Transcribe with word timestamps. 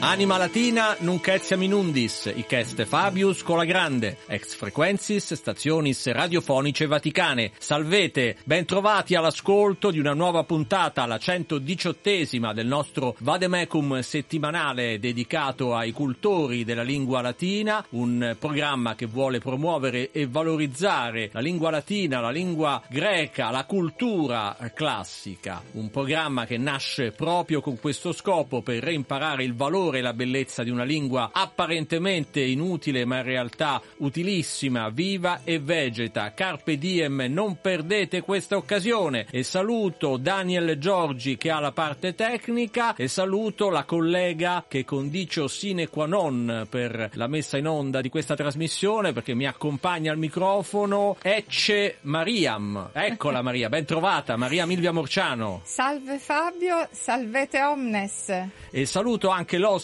Anima 0.00 0.36
Latina 0.38 0.94
nunc 1.00 1.26
etiam 1.26 1.60
inundis, 1.60 2.30
hic 2.30 2.52
est 2.52 2.84
Fabius 2.84 3.42
Cola 3.42 3.64
Grande, 3.64 4.16
ex 4.28 4.54
frequensis 4.54 5.34
stationis 5.34 6.06
radiofonice 6.12 6.86
vaticane. 6.86 7.50
Salvete, 7.58 8.36
bentrovati 8.44 9.16
all'ascolto 9.16 9.90
di 9.90 9.98
una 9.98 10.14
nuova 10.14 10.44
puntata, 10.44 11.04
la 11.04 11.16
118esima 11.16 12.54
del 12.54 12.68
nostro 12.68 13.16
Vademecum 13.18 13.98
settimanale 13.98 15.00
dedicato 15.00 15.74
ai 15.74 15.90
cultori 15.90 16.62
della 16.62 16.84
lingua 16.84 17.20
latina, 17.20 17.84
un 17.90 18.36
programma 18.38 18.94
che 18.94 19.06
vuole 19.06 19.40
promuovere 19.40 20.12
e 20.12 20.28
valorizzare 20.28 21.30
la 21.32 21.40
lingua 21.40 21.70
latina, 21.70 22.20
la 22.20 22.30
lingua 22.30 22.80
greca, 22.88 23.50
la 23.50 23.64
cultura 23.64 24.56
classica. 24.72 25.60
Un 25.72 25.90
programma 25.90 26.46
che 26.46 26.56
nasce 26.56 27.10
proprio 27.10 27.60
con 27.60 27.80
questo 27.80 28.12
scopo 28.12 28.62
per 28.62 28.80
reimparare 28.80 29.42
il 29.42 29.56
valore 29.56 29.86
e 29.96 30.00
la 30.00 30.12
bellezza 30.12 30.62
di 30.62 30.70
una 30.70 30.84
lingua 30.84 31.30
apparentemente 31.32 32.40
inutile 32.40 33.04
ma 33.04 33.18
in 33.18 33.22
realtà 33.22 33.80
utilissima, 33.98 34.88
viva 34.90 35.40
e 35.44 35.58
vegeta. 35.58 36.34
Carpe 36.34 36.76
diem, 36.78 37.26
non 37.28 37.60
perdete 37.60 38.20
questa 38.20 38.56
occasione 38.56 39.26
e 39.30 39.42
saluto 39.42 40.16
Daniel 40.16 40.78
Giorgi 40.78 41.36
che 41.36 41.50
ha 41.50 41.60
la 41.60 41.72
parte 41.72 42.14
tecnica 42.14 42.94
e 42.94 43.08
saluto 43.08 43.70
la 43.70 43.84
collega 43.84 44.64
che 44.68 44.84
condicio 44.84 45.48
sine 45.48 45.88
qua 45.88 46.06
non 46.06 46.66
per 46.68 47.10
la 47.14 47.26
messa 47.26 47.56
in 47.56 47.66
onda 47.66 48.00
di 48.00 48.08
questa 48.08 48.34
trasmissione 48.34 49.12
perché 49.12 49.34
mi 49.34 49.46
accompagna 49.46 50.12
al 50.12 50.18
microfono 50.18 51.16
Ecce 51.22 51.98
Mariam. 52.02 52.90
Eccola 52.92 53.42
Maria, 53.42 53.68
ben 53.68 53.84
trovata, 53.84 54.36
Maria 54.36 54.66
Milvia 54.66 54.92
Morciano. 54.92 55.62
Salve 55.64 56.18
Fabio, 56.18 56.88
salvete 56.90 57.62
omnes. 57.62 58.46
E 58.70 58.86
saluto 58.86 59.28
anche 59.28 59.56
l'ospite 59.56 59.77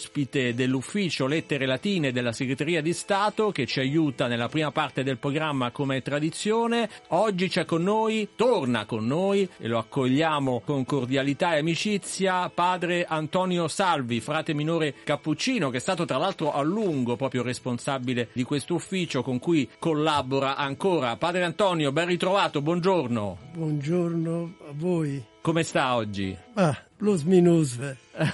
dell'ufficio 0.53 1.25
Lettere 1.25 1.65
Latine 1.65 2.11
della 2.11 2.31
Segreteria 2.31 2.81
di 2.81 2.93
Stato 2.93 3.51
che 3.51 3.65
ci 3.65 3.79
aiuta 3.79 4.27
nella 4.27 4.49
prima 4.49 4.71
parte 4.71 5.03
del 5.03 5.17
programma 5.17 5.71
come 5.71 6.01
tradizione. 6.01 6.89
Oggi 7.09 7.47
c'è 7.47 7.65
con 7.65 7.83
noi, 7.83 8.29
torna 8.35 8.85
con 8.85 9.05
noi 9.05 9.47
e 9.57 9.67
lo 9.67 9.77
accogliamo 9.77 10.61
con 10.65 10.85
cordialità 10.85 11.55
e 11.55 11.59
amicizia, 11.59 12.49
padre 12.49 13.05
Antonio 13.05 13.67
Salvi, 13.67 14.19
frate 14.19 14.53
minore 14.53 14.93
cappuccino, 15.03 15.69
che 15.69 15.77
è 15.77 15.81
stato 15.81 16.05
tra 16.05 16.17
l'altro 16.17 16.51
a 16.51 16.61
lungo 16.61 17.15
proprio 17.15 17.41
responsabile 17.41 18.29
di 18.33 18.43
questo 18.43 18.75
ufficio 18.75 19.23
con 19.23 19.39
cui 19.39 19.69
collabora 19.79 20.55
ancora. 20.55 21.15
Padre 21.15 21.43
Antonio, 21.43 21.91
ben 21.91 22.07
ritrovato, 22.07 22.61
buongiorno. 22.61 23.37
Buongiorno 23.53 24.55
a 24.67 24.71
voi. 24.73 25.23
Come 25.41 25.63
sta 25.63 25.95
oggi? 25.95 26.35
Ah, 26.55 26.75
plus 26.97 27.21
minus, 27.23 27.77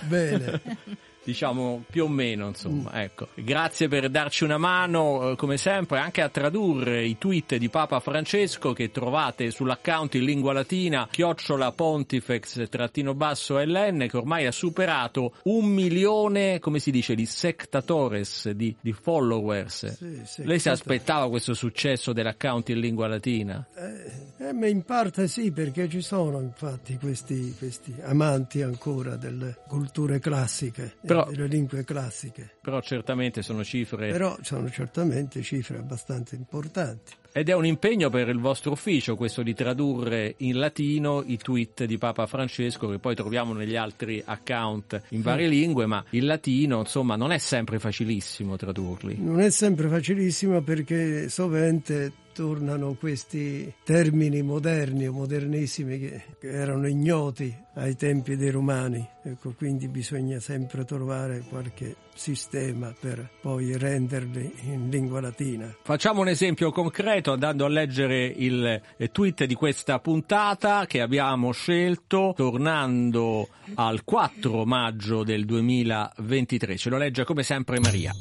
bene. 0.08 0.62
diciamo 1.24 1.84
più 1.90 2.06
o 2.06 2.08
meno 2.08 2.48
insomma 2.48 3.04
ecco. 3.04 3.28
Grazie 3.36 3.88
per 3.88 4.10
darci 4.10 4.44
una 4.44 4.58
mano 4.58 5.32
eh, 5.32 5.36
come 5.36 5.58
sempre 5.58 6.00
anche 6.00 6.22
a 6.22 6.30
tradurre 6.30 7.04
i 7.04 7.18
tweet 7.18 7.56
di 7.56 7.70
Papa 7.70 8.00
Francesco 8.00 8.74
che 8.74 8.92
trovate 8.92 9.52
sull'account 9.52 10.16
in 10.16 10.24
lingua 10.24 10.54
latina 10.54 11.08
chiocciola 11.10 11.72
pontifex 11.72 12.70
trattino 12.70 13.14
basso 13.14 13.60
ln 13.60 14.08
che 14.10 14.18
ormai 14.18 14.46
ha 14.46 14.52
superato 14.52 15.34
un 15.44 15.66
milione 15.66 16.60
come 16.60 16.80
si 16.80 16.92
dice 16.92 17.16
di 17.16 17.26
sectatores 17.26 18.50
di, 18.50 18.76
di 18.80 18.94
followers. 18.94 19.96
Sì, 19.96 20.22
sì, 20.26 20.44
lei 20.46 20.60
si 20.60 20.70
aspettava 20.70 21.30
questo 21.30 21.54
successo 21.54 22.14
dell'account 22.14 22.70
in 22.70 22.80
lingua 22.80 23.08
latina? 23.08 23.66
Eh, 23.76 24.50
eh, 24.50 24.70
in 24.70 24.84
parte 24.84 25.28
sì, 25.28 25.52
perché 25.52 25.90
ci 25.90 26.02
sono 26.02 26.40
infatti 26.40 26.98
questi, 26.98 27.54
questi 27.58 27.94
amanti 28.04 28.62
ancora 28.62 29.16
delle 29.16 29.58
culture 29.68 30.20
classiche, 30.20 30.96
Però- 31.14 31.30
delle 31.30 31.48
lingue 31.48 31.84
classiche. 31.84 32.50
però 32.62 32.82
certamente 32.82 33.42
sono 33.42 33.64
cifre 33.64 34.12
Però 34.12 34.38
sono 34.42 34.70
certamente 34.70 35.42
cifre 35.42 35.78
abbastanza 35.78 36.36
importanti. 36.36 37.14
Ed 37.34 37.48
è 37.48 37.54
un 37.54 37.66
impegno 37.66 38.10
per 38.10 38.28
il 38.28 38.40
vostro 38.40 38.74
ufficio 38.74 39.16
questo 39.16 39.42
di 39.42 39.54
tradurre 39.54 40.34
in 40.38 40.60
latino 40.60 41.24
i 41.26 41.38
tweet 41.38 41.86
di 41.86 41.98
Papa 41.98 42.26
Francesco 42.26 42.90
che 42.90 43.00
poi 43.00 43.16
troviamo 43.16 43.54
negli 43.54 43.78
altri 43.78 44.22
account 44.26 45.02
in 45.10 45.22
varie 45.22 45.48
lingue, 45.48 45.86
ma 45.86 46.04
il 46.10 46.26
latino 46.26 46.80
insomma 46.80 47.16
non 47.16 47.32
è 47.32 47.38
sempre 47.38 47.80
facilissimo 47.80 48.58
tradurli. 48.58 49.16
Non 49.18 49.40
è 49.40 49.50
sempre 49.50 49.88
facilissimo 49.88 50.62
perché 50.62 51.30
sovente 51.30 52.12
tornano 52.34 52.94
questi 52.94 53.74
termini 53.84 54.42
moderni 54.42 55.08
o 55.08 55.12
modernissimi 55.12 56.00
che, 56.00 56.24
che 56.40 56.50
erano 56.50 56.88
ignoti 56.88 57.56
ai 57.76 57.96
tempi 57.96 58.36
dei 58.36 58.50
romani. 58.50 59.08
Ecco, 59.24 59.54
quindi 59.56 59.88
bisogna 59.88 60.40
sempre 60.40 60.84
trovare 60.84 61.44
qualche 61.48 61.96
sistema 62.16 62.94
per 62.98 63.30
poi 63.42 63.78
renderli 63.78 64.54
in 64.64 64.90
lingua 64.90 65.22
latina. 65.22 65.74
Facciamo 65.84 66.22
un 66.22 66.28
esempio 66.28 66.72
concreto 66.72 67.32
andando 67.32 67.66
a 67.66 67.70
leggere 67.70 68.26
il 68.26 68.82
eh, 68.98 69.12
tweet 69.12 69.46
di 69.46 69.56
questa 69.56 70.00
puntata 70.00 70.86
che 70.86 71.02
abbiamo 71.02 71.52
scelto 71.52 72.34
tornando 72.36 73.48
al 73.76 74.04
4 74.04 74.66
maggio 74.66 75.24
del 75.24 75.46
2023. 75.46 76.78
Ce 76.78 76.90
lo 76.90 76.98
legge 76.98 77.24
come 77.24 77.44
sempre 77.44 77.80
Maria. 77.80 78.12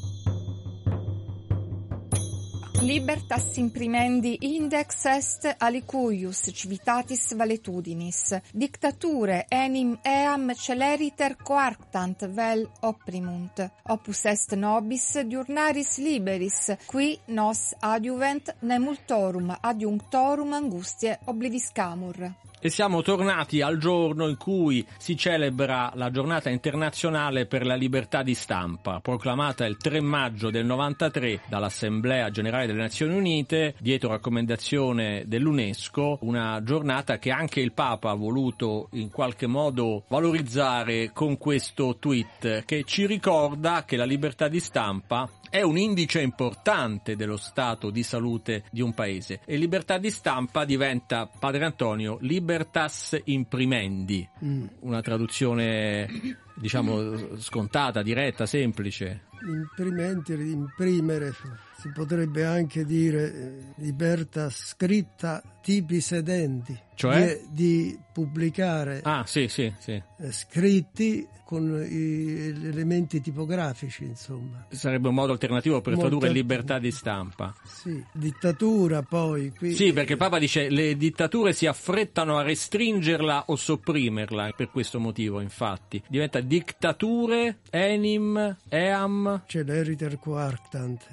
Libertas 2.83 3.59
imprimendi 3.59 4.39
index 4.41 5.05
est 5.05 5.55
alicuius 5.59 6.51
civitatis 6.51 7.35
valetudinis. 7.37 8.35
Dictature 8.51 9.45
enim 9.51 9.99
eam 10.03 10.55
celeriter 10.55 11.37
coarctant 11.43 12.25
vel 12.33 12.67
opprimunt. 12.81 13.61
Opus 13.89 14.25
est 14.25 14.57
nobis 14.57 15.21
diurnaris 15.27 15.99
liberis, 15.99 16.73
qui 16.89 17.19
nos 17.27 17.75
adiuvent 17.81 18.55
ne 18.63 18.79
multorum 18.79 19.59
adiunctorum 19.61 20.53
angustiae 20.55 21.19
obliviscamur. 21.27 22.33
E 22.63 22.69
siamo 22.69 23.01
tornati 23.01 23.63
al 23.63 23.79
giorno 23.79 24.29
in 24.29 24.37
cui 24.37 24.87
si 24.99 25.17
celebra 25.17 25.93
la 25.95 26.11
giornata 26.11 26.51
internazionale 26.51 27.47
per 27.47 27.65
la 27.65 27.75
libertà 27.75 28.23
di 28.23 28.35
stampa, 28.35 29.01
proclamata 29.01 29.65
il 29.65 29.79
3 29.79 30.03
maggio 30.03 30.51
del 30.51 30.67
93 30.67 31.41
dall'Assemblea 31.49 32.29
Generale 32.29 32.67
delle 32.67 32.83
Nazioni 32.83 33.17
Unite, 33.17 33.77
dietro 33.79 34.11
raccomendazione 34.11 35.25
dell'UNESCO, 35.27 36.19
una 36.21 36.63
giornata 36.63 37.17
che 37.17 37.31
anche 37.31 37.61
il 37.61 37.73
Papa 37.73 38.11
ha 38.11 38.15
voluto 38.15 38.89
in 38.93 39.11
qualche 39.11 39.47
modo 39.47 40.05
valorizzare 40.09 41.13
con 41.15 41.39
questo 41.39 41.97
tweet 41.99 42.67
che 42.67 42.85
ci 42.85 43.07
ricorda 43.07 43.87
che 43.87 43.97
la 43.97 44.05
libertà 44.05 44.49
di 44.49 44.61
stampa 44.61 45.27
è 45.51 45.63
un 45.63 45.77
indice 45.77 46.21
importante 46.23 47.17
dello 47.17 47.37
stato 47.37 47.91
di 47.91 48.03
salute 48.03 48.65
di 48.71 48.81
un 48.81 48.95
paese 48.95 49.41
e 49.45 49.57
libertà 49.57 49.99
di 49.99 50.11
stampa 50.11 50.65
diventa, 50.65 51.27
Padre 51.27 51.65
Antonio, 51.65 52.19
libertas 52.21 53.21
imprimendi, 53.25 54.29
Mm. 54.43 54.67
una 54.81 55.01
traduzione 55.03 56.09
diciamo 56.55 57.37
scontata, 57.39 58.03
diretta, 58.03 58.47
semplice. 58.47 59.25
Imprimenti, 59.47 60.33
imprimere, 60.33 61.35
si 61.81 61.91
potrebbe 61.93 62.45
anche 62.45 62.85
dire 62.85 63.35
eh, 63.35 63.53
libertà 63.77 64.51
scritta 64.51 65.43
tipi 65.63 66.01
sedenti, 66.01 66.79
Cioè? 66.95 67.41
di, 67.51 67.91
di 67.91 67.99
pubblicare 68.13 69.01
Ah, 69.05 69.25
sì, 69.27 69.49
sì, 69.49 69.73
sì. 69.79 69.93
eh, 69.93 70.33
scritti 70.33 71.27
con 71.45 71.81
gli 71.81 72.65
elementi 72.69 73.21
tipografici, 73.21 74.05
insomma. 74.05 74.67
Sarebbe 74.71 75.09
un 75.09 75.15
modo 75.15 75.33
alternativo 75.33 75.81
per 75.81 75.95
Molto- 75.95 76.09
tradurre 76.09 76.31
libertà 76.33 76.79
di 76.79 76.93
stampa. 76.93 77.53
Sì, 77.65 78.01
dittatura 78.13 79.03
poi 79.03 79.51
qui. 79.51 79.73
Sì, 79.75 79.93
perché 79.93 80.17
Papa 80.17 80.39
dice 80.39 80.69
le 80.71 80.97
dittature 80.97 81.53
si 81.53 81.67
affrettano 81.67 82.39
a 82.39 82.43
restringerla 82.43 83.47
o 83.49 83.57
sopprimerla, 83.57 84.53
per 84.57 84.71
questo 84.71 85.01
motivo 85.01 85.41
infatti. 85.41 86.01
Diventa 86.09 86.39
dittature, 86.41 87.59
enim, 87.71 88.57
eam, 88.69 89.43
Celeriter 89.47 90.21
coarctant, 90.21 91.05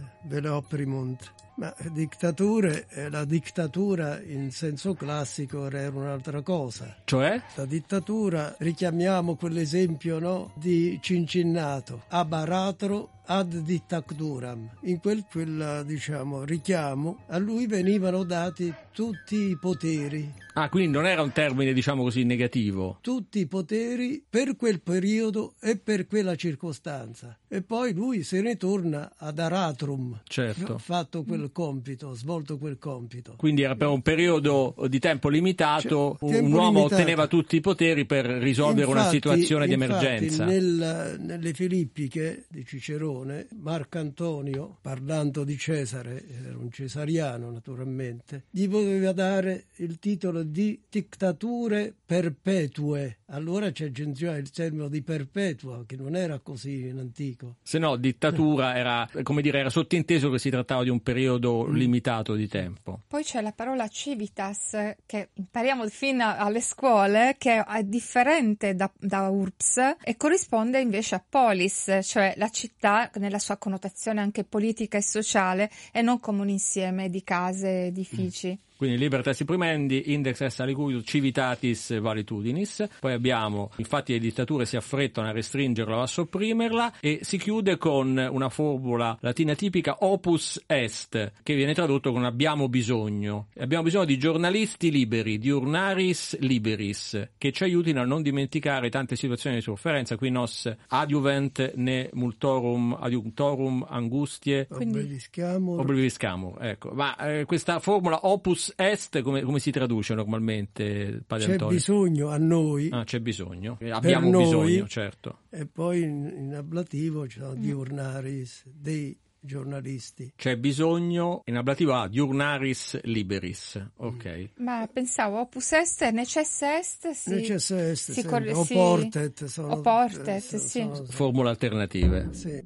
veloprimunt. 0.58 1.34
Ma 1.58 1.74
dittature, 1.92 2.86
eh, 2.90 3.10
la 3.10 3.26
dittatura 3.26 4.22
in 4.22 4.52
senso 4.52 4.94
classico 4.94 5.66
era 5.66 5.90
un'altra 5.90 6.44
cosa. 6.44 6.96
cioè? 7.04 7.42
La 7.56 7.66
dittatura, 7.66 8.56
richiamiamo 8.60 9.36
quell'esempio 9.36 10.20
no, 10.20 10.52
di 10.54 11.00
Cincinnato, 11.02 12.04
abaratro 12.10 13.10
ad 13.26 13.56
dictaturam. 13.56 14.70
In 14.82 15.00
quel, 15.00 15.26
quel 15.28 15.84
diciamo, 15.84 16.44
richiamo 16.44 17.24
a 17.28 17.40
lui 17.40 17.66
venivano 17.66 18.24
dati 18.24 18.72
tutti 18.98 19.50
i 19.50 19.58
poteri. 19.58 20.34
Ah, 20.54 20.70
quindi 20.70 20.90
non 20.90 21.06
era 21.06 21.22
un 21.22 21.32
termine, 21.32 21.72
diciamo 21.72 22.02
così, 22.02 22.24
negativo. 22.24 22.98
Tutti 23.02 23.38
i 23.38 23.46
poteri 23.46 24.26
per 24.28 24.56
quel 24.56 24.82
periodo 24.82 25.54
e 25.62 25.78
per 25.78 26.08
quella 26.08 26.34
circostanza. 26.34 27.38
E 27.48 27.62
poi 27.62 27.94
lui 27.94 28.24
se 28.24 28.42
ne 28.42 28.58
torna 28.58 29.14
ad 29.16 29.38
Aratrum, 29.38 30.20
certo. 30.24 30.80
fatto 30.80 31.24
quel 31.24 31.52
compito, 31.52 32.16
svolto 32.16 32.58
quel 32.58 32.80
compito. 32.80 33.36
Quindi 33.38 33.62
era 33.62 33.76
per 33.76 33.90
un 33.90 34.02
periodo 34.02 34.74
di 34.90 34.98
tempo 34.98 35.30
limitato, 35.30 36.18
cioè, 36.20 36.32
tempo 36.32 36.46
un 36.48 36.54
uomo 36.54 36.80
limitato. 36.80 36.96
otteneva 36.96 37.28
tutti 37.28 37.58
i 37.58 37.62
poteri 37.62 38.06
per 38.06 38.26
risolvere 38.26 38.88
infatti, 38.88 39.00
una 39.00 39.10
situazione 39.10 39.68
di 39.68 39.74
emergenza. 39.74 40.44
Nel, 40.44 41.18
nelle 41.20 41.54
Filippiche 41.54 42.46
di 42.50 42.66
Cicerone, 42.66 43.48
Marcantonio, 43.60 44.80
parlando 44.82 45.44
di 45.44 45.56
Cesare, 45.56 46.26
era 46.28 46.58
un 46.58 46.72
cesariano 46.72 47.52
naturalmente, 47.52 48.46
gli 48.50 48.66
voleva 48.88 49.12
dare 49.12 49.66
il 49.78 50.00
titolo 50.00 50.44
di 50.44 50.80
dittature 50.90 51.94
perpetue. 52.06 53.20
Allora 53.28 53.72
c'è 53.72 53.86
il 53.86 54.50
termine 54.52 54.90
di 54.90 55.02
perpetua, 55.02 55.84
che 55.86 55.98
non 55.98 56.16
era 56.16 56.40
così 56.40 56.88
in 56.88 57.00
antico. 57.00 57.58
Se 57.62 57.78
no, 57.78 57.98
dittatura 57.98 58.76
era, 58.78 59.08
come 59.24 59.42
dire, 59.42 59.60
era 59.60 59.70
sottinteso 59.70 60.30
che 60.30 60.40
si 60.40 60.50
trattava 60.50 60.84
di 60.84 60.90
un 60.90 61.02
periodo 61.02 61.66
mm. 61.68 61.74
limitato 61.74 62.36
di 62.36 62.48
tempo. 62.48 63.02
Poi 63.08 63.24
c'è 63.24 63.42
la 63.42 63.52
parola 63.52 63.88
civitas, 63.90 64.96
che 65.06 65.30
impariamo 65.34 65.88
fin 65.90 66.22
alle 66.22 66.62
scuole, 66.62 67.36
che 67.38 67.62
è 67.64 67.84
differente 67.84 68.76
da, 68.76 68.90
da 68.98 69.28
URPS 69.28 69.98
e 70.02 70.16
corrisponde 70.16 70.80
invece 70.80 71.16
a 71.16 71.24
polis, 71.28 72.00
cioè 72.04 72.34
la 72.38 72.50
città 72.50 73.12
nella 73.16 73.40
sua 73.40 73.58
connotazione 73.58 74.22
anche 74.22 74.46
politica 74.46 74.98
e 74.98 75.04
sociale 75.04 75.70
e 75.92 76.02
non 76.02 76.20
come 76.22 76.42
un 76.42 76.50
insieme 76.50 77.10
di 77.10 77.24
case 77.24 77.68
e 77.68 77.86
edifici. 77.88 78.52
Mm. 78.52 78.68
Quindi 78.78 78.98
libertas 78.98 79.44
primendi, 79.44 80.14
index 80.14 80.42
est 80.42 80.60
alicuius 80.60 81.04
civitatis 81.04 82.00
valitudinis. 82.00 82.86
Poi 83.00 83.14
abbiamo, 83.14 83.72
infatti 83.78 84.14
le 84.14 84.20
dittature 84.20 84.66
si 84.66 84.76
affrettano 84.76 85.28
a 85.28 85.32
restringerla 85.32 85.98
o 85.98 86.02
a 86.02 86.08
sopprimerla 86.08 87.00
e 87.00 87.20
si 87.24 87.38
chiude 87.38 87.78
con 87.78 88.18
una 88.18 88.50
formula 88.50 89.18
latina 89.22 89.56
tipica 89.56 89.98
opus 90.02 90.64
est, 90.68 91.32
che 91.42 91.56
viene 91.56 91.74
tradotto 91.74 92.12
con 92.12 92.24
abbiamo 92.24 92.70
bisogno. 92.70 93.48
Abbiamo 93.58 93.84
bisogno 93.84 94.06
di 94.06 94.20
giornalisti 94.20 94.92
liberi, 94.92 95.40
diurnaris 95.40 96.38
liberis, 96.40 97.30
che 97.38 97.52
ci 97.52 97.64
aiutino 97.64 98.02
a 98.02 98.06
non 98.06 98.22
dimenticare 98.22 98.90
tante 98.90 99.16
situazioni 99.16 99.56
di 99.56 99.62
sofferenza, 99.62 100.16
qui 100.16 100.30
nos 100.30 100.72
adiuvent 100.90 101.74
ne 101.76 102.10
multorum 102.14 102.96
adiuntorum 103.00 103.86
angustie 103.90 104.68
Quindi... 104.68 105.00
obliviscamur. 105.00 106.64
Ecco. 106.64 106.92
Ma 106.92 107.16
eh, 107.18 107.46
questa 107.46 107.80
formula 107.80 108.20
opus 108.28 108.67
est 108.76 109.22
come, 109.22 109.42
come, 109.42 109.60
si 109.60 109.72
traduce 109.72 110.14
normalmente, 110.14 111.22
Padre 111.26 111.46
c'è 111.46 111.52
Antonio? 111.54 111.74
bisogno 111.74 112.30
a 112.30 112.38
noi. 112.38 112.90
Ah, 112.92 113.04
c'è 113.04 113.20
bisogno. 113.20 113.78
Abbiamo 113.90 114.30
noi, 114.30 114.44
bisogno, 114.44 114.88
certo. 114.88 115.40
E 115.50 115.66
poi 115.66 116.02
in, 116.02 116.34
in 116.36 116.56
ablativo 116.56 117.28
ci 117.28 117.40
sono 117.40 117.56
mm. 117.56 117.62
diurnaris, 117.62 118.64
dei 118.66 119.18
giornalisti. 119.40 120.34
C'è 120.36 120.58
bisogno, 120.58 121.42
in 121.46 121.56
ablativo 121.56 121.94
a 121.94 122.08
diurnaris 122.08 123.02
liberis, 123.04 123.82
ok. 123.98 124.50
Ma 124.58 124.88
pensavo 124.92 125.40
opus 125.40 125.72
est, 125.72 126.10
necess 126.12 126.62
est, 126.62 127.12
sì. 127.12 127.30
Necess 127.30 127.72
est, 127.72 128.12
sì. 128.12 128.24
Cor- 128.24 128.48
o 128.54 128.66
portet. 128.66 129.46
Sono, 129.46 129.74
o 129.74 129.82
portet, 129.82 130.54
eh, 130.54 130.58
sì. 130.60 130.80
Sono, 130.82 131.06
Formule 131.06 131.50
alternative. 131.50 132.30
Sì. 132.34 132.64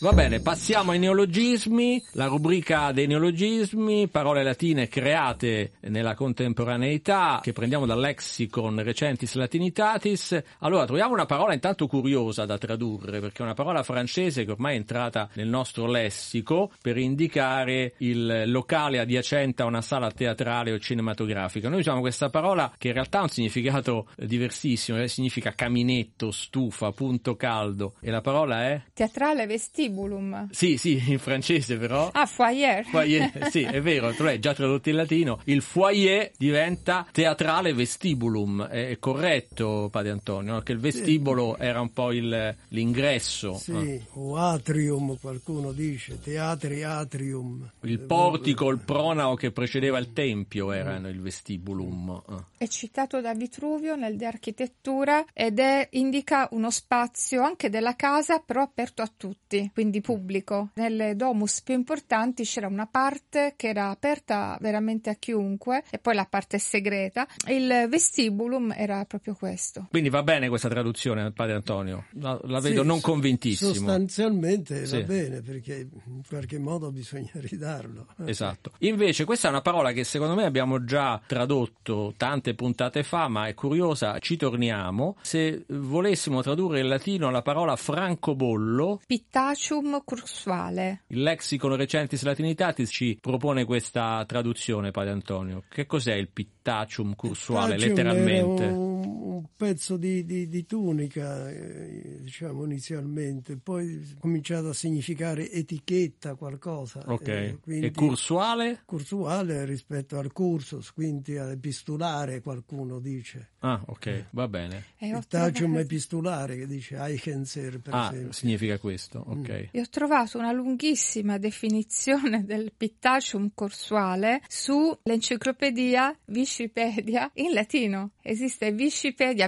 Va 0.00 0.12
bene, 0.12 0.38
passiamo 0.38 0.92
ai 0.92 1.00
neologismi, 1.00 2.00
la 2.12 2.26
rubrica 2.26 2.92
dei 2.92 3.08
neologismi, 3.08 4.06
parole 4.06 4.44
latine 4.44 4.86
create 4.86 5.72
nella 5.88 6.14
contemporaneità, 6.14 7.40
che 7.42 7.52
prendiamo 7.52 7.84
dal 7.84 7.98
lexicon 7.98 8.80
recentis 8.80 9.34
latinitatis. 9.34 10.40
Allora, 10.60 10.84
troviamo 10.84 11.14
una 11.14 11.26
parola 11.26 11.52
intanto 11.52 11.88
curiosa 11.88 12.44
da 12.44 12.58
tradurre, 12.58 13.18
perché 13.18 13.38
è 13.38 13.42
una 13.42 13.54
parola 13.54 13.82
francese 13.82 14.44
che 14.44 14.52
ormai 14.52 14.74
è 14.74 14.76
entrata 14.76 15.28
nel 15.32 15.48
nostro 15.48 15.90
lessico 15.90 16.70
per 16.80 16.96
indicare 16.96 17.94
il 17.96 18.44
locale 18.52 19.00
adiacente 19.00 19.62
a 19.62 19.66
una 19.66 19.82
sala 19.82 20.12
teatrale 20.12 20.70
o 20.70 20.78
cinematografica. 20.78 21.68
Noi 21.68 21.80
usiamo 21.80 21.98
questa 21.98 22.30
parola 22.30 22.72
che 22.78 22.86
in 22.86 22.94
realtà 22.94 23.18
ha 23.18 23.22
un 23.22 23.30
significato 23.30 24.10
diversissimo, 24.14 25.02
eh, 25.02 25.08
significa 25.08 25.54
caminetto, 25.54 26.30
stufa, 26.30 26.92
punto 26.92 27.34
caldo, 27.34 27.94
e 28.00 28.12
la 28.12 28.20
parola 28.20 28.62
è? 28.62 28.80
Teatrale 28.94 29.44
vestito 29.46 29.86
vestibulum. 29.88 30.48
Sì, 30.50 30.76
sì, 30.76 31.02
in 31.10 31.18
francese 31.18 31.76
però. 31.76 32.10
Ah, 32.12 32.26
foyer. 32.26 32.84
Foyer, 32.84 33.30
sì, 33.50 33.62
è 33.62 33.80
vero, 33.80 34.12
tu 34.12 34.22
l'hai 34.22 34.38
già 34.38 34.54
tradotto 34.54 34.88
in 34.88 34.96
latino. 34.96 35.40
Il 35.44 35.62
foyer 35.62 36.30
diventa 36.36 37.06
teatrale 37.10 37.72
vestibulum. 37.72 38.66
È 38.66 38.98
corretto, 38.98 39.88
padre 39.90 40.10
Antonio, 40.10 40.60
che 40.60 40.72
il 40.72 40.78
vestibolo 40.78 41.54
sì. 41.56 41.64
era 41.64 41.80
un 41.80 41.92
po' 41.92 42.12
il, 42.12 42.56
l'ingresso. 42.68 43.54
Sì, 43.54 43.72
ah. 43.72 44.18
o 44.18 44.36
atrium, 44.36 45.18
qualcuno 45.18 45.72
dice, 45.72 46.18
teatri 46.20 46.82
atrium. 46.82 47.70
Il 47.82 48.00
portico, 48.00 48.68
il 48.70 48.78
pronao 48.78 49.34
che 49.34 49.50
precedeva 49.50 49.98
il 49.98 50.12
tempio 50.12 50.72
erano 50.72 51.08
il 51.08 51.20
vestibulum. 51.20 52.22
Ah. 52.26 52.44
È 52.56 52.66
citato 52.66 53.20
da 53.20 53.34
Vitruvio 53.34 53.96
nel 53.96 54.16
De 54.16 54.26
Architettura 54.26 55.24
ed 55.32 55.58
è, 55.58 55.88
indica 55.92 56.48
uno 56.52 56.70
spazio 56.70 57.42
anche 57.42 57.70
della 57.70 57.94
casa 57.94 58.38
però 58.38 58.62
aperto 58.62 59.02
a 59.02 59.10
tutti 59.14 59.70
quindi 59.78 60.00
pubblico. 60.00 60.70
Nelle 60.74 61.14
domus 61.14 61.62
più 61.62 61.72
importanti 61.72 62.42
c'era 62.42 62.66
una 62.66 62.88
parte 62.90 63.54
che 63.54 63.68
era 63.68 63.90
aperta 63.90 64.58
veramente 64.60 65.08
a 65.08 65.14
chiunque 65.14 65.84
e 65.88 66.00
poi 66.00 66.16
la 66.16 66.26
parte 66.28 66.58
segreta. 66.58 67.28
Il 67.46 67.86
vestibulum 67.88 68.74
era 68.76 69.04
proprio 69.04 69.36
questo. 69.38 69.86
Quindi 69.88 70.08
va 70.08 70.24
bene 70.24 70.48
questa 70.48 70.68
traduzione, 70.68 71.30
padre 71.30 71.54
Antonio? 71.54 72.06
La, 72.14 72.36
la 72.42 72.58
vedo 72.58 72.80
sì, 72.80 72.86
non 72.88 73.00
convintissimo. 73.00 73.72
Sostanzialmente 73.72 74.84
sì. 74.84 74.98
va 74.98 75.06
bene 75.06 75.42
perché 75.42 75.88
in 76.06 76.22
qualche 76.28 76.58
modo 76.58 76.90
bisogna 76.90 77.30
ridarlo. 77.38 78.08
Esatto. 78.24 78.72
Invece 78.78 79.24
questa 79.24 79.46
è 79.46 79.50
una 79.52 79.60
parola 79.60 79.92
che 79.92 80.02
secondo 80.02 80.34
me 80.34 80.44
abbiamo 80.44 80.82
già 80.82 81.20
tradotto 81.24 82.14
tante 82.16 82.54
puntate 82.54 83.04
fa, 83.04 83.28
ma 83.28 83.46
è 83.46 83.54
curiosa, 83.54 84.18
ci 84.18 84.36
torniamo. 84.36 85.14
Se 85.22 85.64
volessimo 85.68 86.42
tradurre 86.42 86.80
in 86.80 86.88
latino 86.88 87.30
la 87.30 87.42
parola 87.42 87.76
francobollo, 87.76 89.02
pittacio 89.06 89.67
Pittacium 89.68 90.02
cursuale. 90.02 91.02
Il 91.08 91.22
lexicon 91.22 91.76
recentis 91.76 92.22
latinitatis 92.22 92.88
ci 92.90 93.18
propone 93.20 93.66
questa 93.66 94.24
traduzione, 94.26 94.92
padre 94.92 95.10
Antonio. 95.10 95.64
Che 95.68 95.84
cos'è 95.84 96.14
il 96.14 96.30
pittacium 96.30 97.14
cursuale, 97.14 97.74
pittacium 97.74 97.88
letteralmente? 97.88 98.97
Un, 99.08 99.44
pezzo 99.56 99.96
di, 99.96 100.24
di, 100.24 100.48
di 100.48 100.66
tunica, 100.66 101.48
eh, 101.50 102.18
diciamo 102.20 102.64
inizialmente, 102.64 103.56
poi 103.56 104.02
ha 104.14 104.20
cominciato 104.20 104.68
a 104.68 104.72
significare 104.72 105.50
etichetta, 105.50 106.34
qualcosa. 106.34 107.02
Ok. 107.06 107.28
Eh, 107.28 107.58
quindi, 107.60 107.86
e 107.86 107.90
cursuale? 107.92 108.82
Cursuale 108.84 109.64
rispetto 109.64 110.18
al 110.18 110.32
cursus, 110.32 110.92
quindi 110.92 111.34
epistolare 111.34 112.40
qualcuno 112.40 112.98
dice. 113.00 113.50
Ah, 113.60 113.82
ok, 113.86 114.26
va 114.30 114.46
bene. 114.46 114.84
Pittacium 114.98 115.78
epistolare 115.78 116.56
che 116.56 116.66
dice 116.66 116.96
Eichenzer 116.96 117.80
per 117.80 117.94
ah, 117.94 118.08
esempio. 118.10 118.32
significa 118.32 118.78
questo, 118.78 119.24
ok. 119.26 119.70
Mm. 119.76 119.80
Ho 119.80 119.88
trovato 119.90 120.38
una 120.38 120.52
lunghissima 120.52 121.38
definizione 121.38 122.44
del 122.44 122.72
pittacium 122.76 123.50
corsuale 123.54 124.42
sull'enciclopedia 124.46 126.16
Wikipedia 126.26 127.30
in 127.34 127.52
latino. 127.52 128.10
Esiste 128.22 128.66
Wikipedia, 128.66 128.97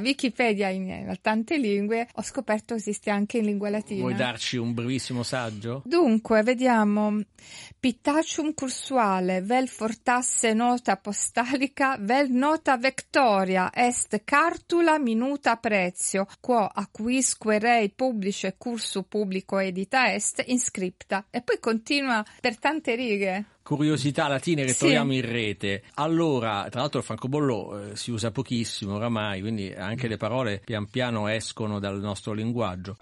Wikipedia 0.01 0.69
in 0.69 1.19
tante 1.21 1.57
lingue, 1.57 2.09
ho 2.13 2.23
scoperto 2.23 2.75
esiste 2.75 3.11
anche 3.11 3.39
in 3.39 3.47
lingua 3.47 3.71
latina. 3.71 4.01
Vuoi 4.01 4.15
darci 4.15 4.57
un 4.57 4.73
brevissimo 4.73 5.23
saggio? 5.23 5.83
Dunque, 5.85 6.43
vediamo. 6.43 7.21
Pittacium 7.79 8.55
cursuale, 8.55 9.41
vel 9.41 9.69
fortasse 9.69 10.53
nota 10.53 10.97
postalica, 10.97 11.97
vel 11.99 12.31
nota 12.31 12.77
vectoria, 12.77 13.71
est 13.73 14.23
cartula 14.25 14.99
minuta 14.99 15.57
prezio, 15.57 16.27
quo 16.41 16.69
acquisque 16.73 17.59
rei 17.59 17.91
publice 17.91 18.57
cursu 18.59 19.07
publico 19.09 19.59
edita 19.59 20.13
est 20.13 20.45
inscripta. 20.47 21.25
E 21.31 21.41
poi 21.41 21.59
continua 21.59 22.25
per 22.41 22.59
tante 22.59 22.95
righe 22.95 23.45
curiosità 23.63 24.29
latine 24.29 24.65
che 24.65 24.73
sì. 24.73 24.79
troviamo 24.79 25.13
in 25.13 25.23
rete. 25.23 25.83
Allora, 25.95 26.67
tra 26.71 26.81
l'altro 26.81 27.01
il 27.01 27.05
francobollo 27.05 27.91
eh, 27.91 27.97
si 27.97 28.11
usa 28.11 28.31
pochissimo 28.31 28.95
oramai, 28.95 29.41
quindi 29.41 29.73
anche 29.73 30.09
le 30.09 30.17
parole 30.17 30.61
pian 30.65 30.89
piano 30.89 31.29
escono 31.29 31.79
dal 31.79 32.01
nostro 32.01 32.33
linguaggio. 32.33 32.97